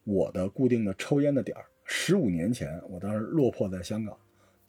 [0.05, 1.65] 我的固定的抽烟的点儿。
[1.83, 4.17] 十五年前，我当时落魄在香港，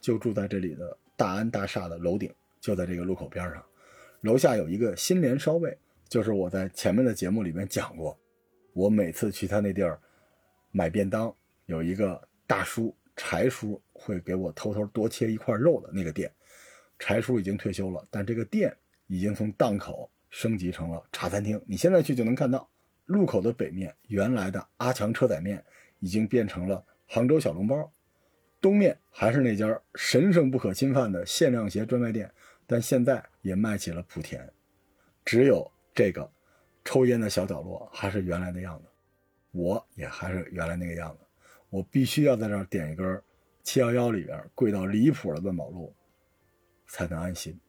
[0.01, 3.63] 就住在这里的大安大厦的楼顶，就在这个路口边上。
[4.19, 5.77] 楼下有一个新联烧味，
[6.09, 8.19] 就是我在前面的节目里面讲过，
[8.73, 9.97] 我每次去他那地儿
[10.71, 11.33] 买便当，
[11.67, 16.29] 有一个大叔柴叔会给我偷偷多切一块肉的那个店。
[16.99, 18.75] 柴叔已经退休了，但这个店
[19.07, 20.09] 已经从档口。
[20.31, 22.69] 升级成了茶餐厅，你现在去就能看到
[23.05, 25.63] 路口的北面，原来的阿强车仔面
[25.99, 27.89] 已经变成了杭州小笼包，
[28.59, 32.29] 东面还是那家神圣不可侵犯的限量鞋专卖店，
[32.67, 34.45] 但现在也卖起了莆田，
[35.23, 36.29] 只有这个
[36.83, 38.89] 抽烟的小角落还是原来的样子，
[39.51, 41.25] 我也还是原来那个样子，
[41.69, 43.21] 我必须要在这儿点一根
[43.63, 45.95] 七幺幺里边贵到离谱的万宝路，
[46.95, 47.59] 才能安心。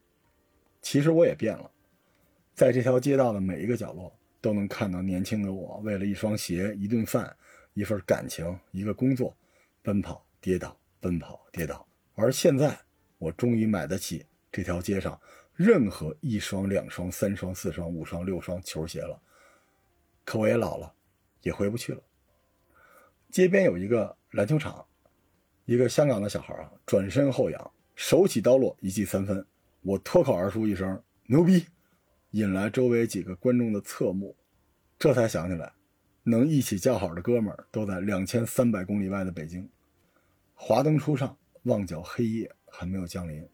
[0.80, 1.68] 其实我也变了。
[2.54, 7.36] 在这条街道的每一个角落，都能看到年轻的我，为了一双鞋、一顿饭、
[7.74, 9.36] 一份感情、一个工作，
[9.82, 11.84] 奔跑、跌倒、奔跑、跌倒。
[12.14, 12.78] 而现在，
[13.18, 15.20] 我终于买得起这条街上
[15.54, 19.20] 任何一双、两双、三双、四双、五双、六双球鞋了。
[20.24, 20.94] 可我也老了，
[21.42, 22.00] 也回不去了。
[23.28, 24.86] 街边有一个篮球场，
[25.64, 29.44] 一个香港的小孩啊，转身后仰，手起刀落，一记三分。
[29.80, 31.66] 我脱口而出一声：“牛逼！”
[32.32, 34.36] 引来周围几个观众的侧目，
[34.98, 35.72] 这才想起来，
[36.22, 39.66] 能一起叫好的哥们儿都在两千三百公里外的北京。
[40.54, 43.48] 华灯初上，旺角黑夜还没有降临，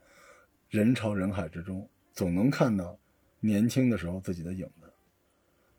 [0.68, 2.98] 人潮人海之中，总能看到
[3.38, 4.92] 年轻的时候自己的影子。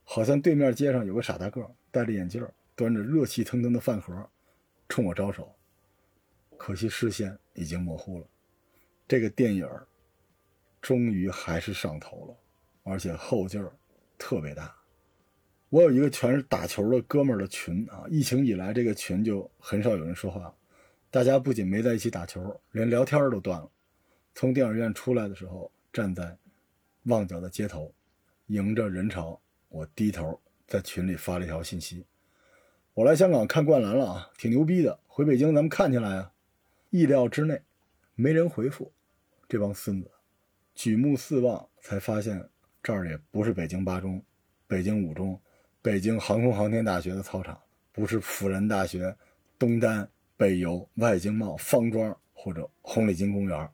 [0.05, 4.29] 好像对面街上有个傻大个，戴着眼镜，端着热气腾腾的饭盒，
[4.87, 5.53] 冲我招手。
[6.57, 8.27] 可惜视线已经模糊了。
[9.13, 9.69] 这个电影
[10.81, 12.35] 终于还是上头了。
[12.81, 13.71] 而且后劲儿
[14.17, 14.75] 特别大。
[15.69, 20.51] 我有一个全是打球的哥们儿的群啊，疫情以来这个群就很少有人说话，
[21.11, 23.69] 大家不仅没在一起打球，连聊天都断了。
[24.33, 26.35] 从电影院出来的时候，站在
[27.03, 27.93] 旺角的街头，
[28.47, 29.39] 迎着人潮，
[29.69, 32.03] 我低头在群里发了一条信息
[32.95, 36.31] ：“我来香港看灌篮了啊，挺牛逼的，回北京咱们看起来啊。”
[36.89, 37.61] 意料之内，
[38.15, 38.91] 没人回复。
[39.53, 40.09] 这帮孙子，
[40.73, 42.43] 举目四望，才发现。
[42.81, 44.19] 这儿也不是北京八中、
[44.65, 45.39] 北京五中、
[45.79, 49.15] 北京航空航天大学的操场，不是辅仁大学、
[49.59, 53.69] 东单、北邮、外经贸、方庄或者红领巾公园，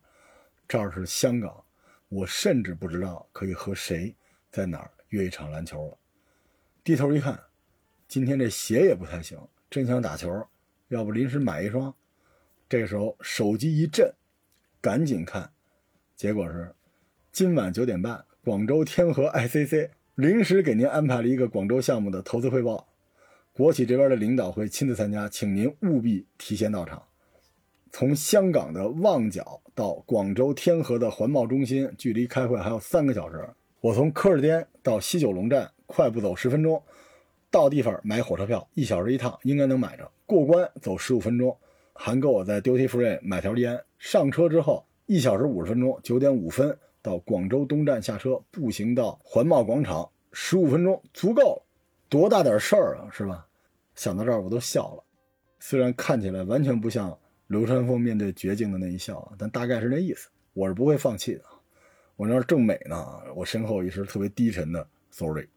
[0.68, 1.64] 这儿是香港。
[2.10, 4.14] 我甚至不知道可以和谁
[4.52, 5.98] 在哪儿约一场篮球了。
[6.84, 7.42] 低头一看，
[8.06, 10.46] 今天这鞋也不太行，真想打球，
[10.90, 11.96] 要不临时买一双。
[12.68, 14.14] 这时候手机一震，
[14.82, 15.50] 赶紧看，
[16.20, 16.70] 结果是
[17.32, 18.26] 今晚九点半。
[18.44, 22.90] 广州天河 ICC 临时给您安排了一个广州项目的投资汇报，
[23.54, 27.02] 国企这边的领导会亲自参加，请您务必提前到场。
[27.94, 33.50] 从香港的旺角到广州天河的环贸中心，距离开会还有三个小时。
[33.80, 36.84] 我从柯尔甸到西九龙站，快步走十分钟，
[37.50, 40.12] 到地方买火车票，一小时一趟，应该能买着。
[40.26, 41.58] 过关走十五分钟，
[41.94, 43.80] 还够我在 Duty Free 买条烟。
[43.98, 46.78] 上车之后，一小时五十分钟，九点五分。
[47.02, 51.66] 到广州东站下车，步行到环贸广场，十五分钟足够了，
[52.10, 53.48] 多大点事儿啊，是吧？
[53.96, 55.04] 想到这儿我都笑了，
[55.60, 60.30] 虽然看起来完全不像流川枫面对绝境的那一笑，但大概是那意思。
[60.54, 61.44] 我是不会放弃的。
[62.16, 65.48] 我那儿正美呢，我身后一声特别低沉的 “sorry”，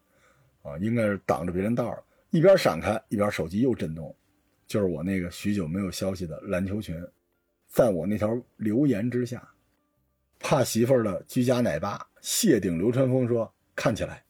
[0.63, 4.15] 啊，应该是挡着别人道了一边闪开，一边手机又震动，
[4.65, 6.99] 就是我那个许久没有消息的篮球群，
[7.73, 9.49] 在我那条留言之下，
[10.39, 14.23] 怕媳妇儿的居家奶爸谢顶流川枫说看起来，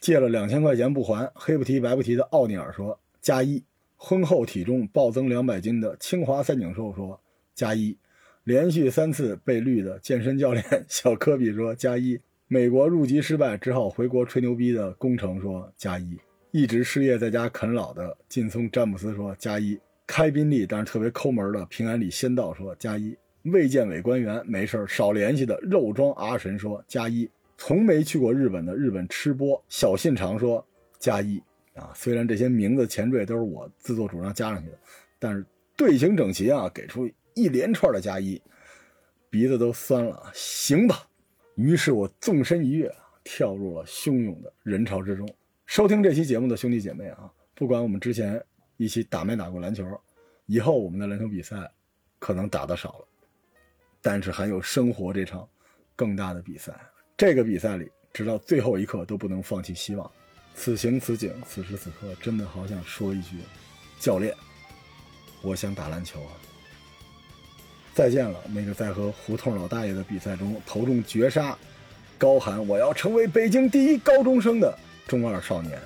[0.00, 3.64] 借了两千块钱不还，黑不提白不提的奥尼尔说加一，
[3.96, 7.18] 婚后体重暴增两百斤的清华三井寿说
[7.54, 7.96] 加一。
[8.44, 16.18] 连续三次被绿的健身教练 小科比说加一，美国入籍失败只好回国吹牛逼的工程说加一，
[16.50, 19.78] 一直失业在家啃老的劲松詹姆斯说加一，
[20.08, 30.66] 开宾利但是特别抠门的平安里仙道说加一，卫健委官员没事少联系的肉装阿神说加一，从没去过日本的日本吃播小信长说
[30.98, 31.40] 加一
[31.74, 34.78] 啊，虽然这些名字前缀都是我自作主张加上去的，
[35.18, 35.44] 但是
[35.76, 37.08] 队形整齐啊，给出。
[37.34, 38.42] 一连串的加一，
[39.30, 40.20] 鼻子都酸了。
[40.34, 41.06] 行吧，
[41.54, 42.92] 于是我纵身一跃，
[43.22, 45.28] 跳入了汹涌的人潮之中。
[45.64, 48.44] 收听这期节目的兄弟姐妹啊，不管我们之前
[48.78, 49.84] 一起打没打过篮球，
[50.46, 51.70] 以后我们的篮球比赛
[52.18, 53.08] 可能打的少了，
[54.00, 55.46] 但是还有生活这场
[55.94, 56.72] 更大的比赛。
[57.16, 60.10] 这个比赛里，直到最后一刻都不能放弃希望。
[60.54, 63.38] 此情此景，此时此刻，真的好想说一句：
[63.98, 64.32] 教练，
[65.42, 66.32] 我想打篮球啊！
[67.94, 71.58] 再见了，那个在和胡同老大爷的比赛中投中绝杀，
[72.16, 75.80] 高喊“我要成为北京第一高中生”的中二少年。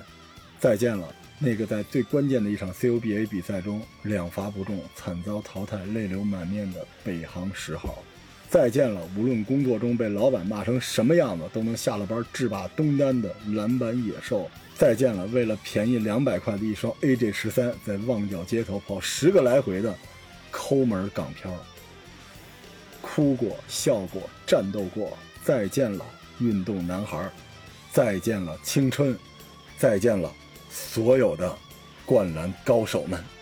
[0.59, 1.07] 再见了，
[1.45, 8.01] 那个在最关键的一场 CUBA 比赛中两罚不中，惨遭淘汰、泪流满面的北航十号。
[8.49, 14.49] 再见了，无论工作中被老板骂成什么样子，都能下了班制霸东单的篮板野兽。
[14.77, 19.93] 再见了，为了便宜两百块的一双 AJ 十三，在旺角街头跑十个来回的
[20.49, 21.53] 抠门港漂。
[23.01, 26.05] 哭过，笑过，战斗过，再见了，
[26.39, 27.29] 运动男孩
[27.91, 29.13] 再见了，青春，
[29.77, 30.31] 再见了，
[30.73, 31.55] 所有的
[32.05, 33.32] 灌篮高手们。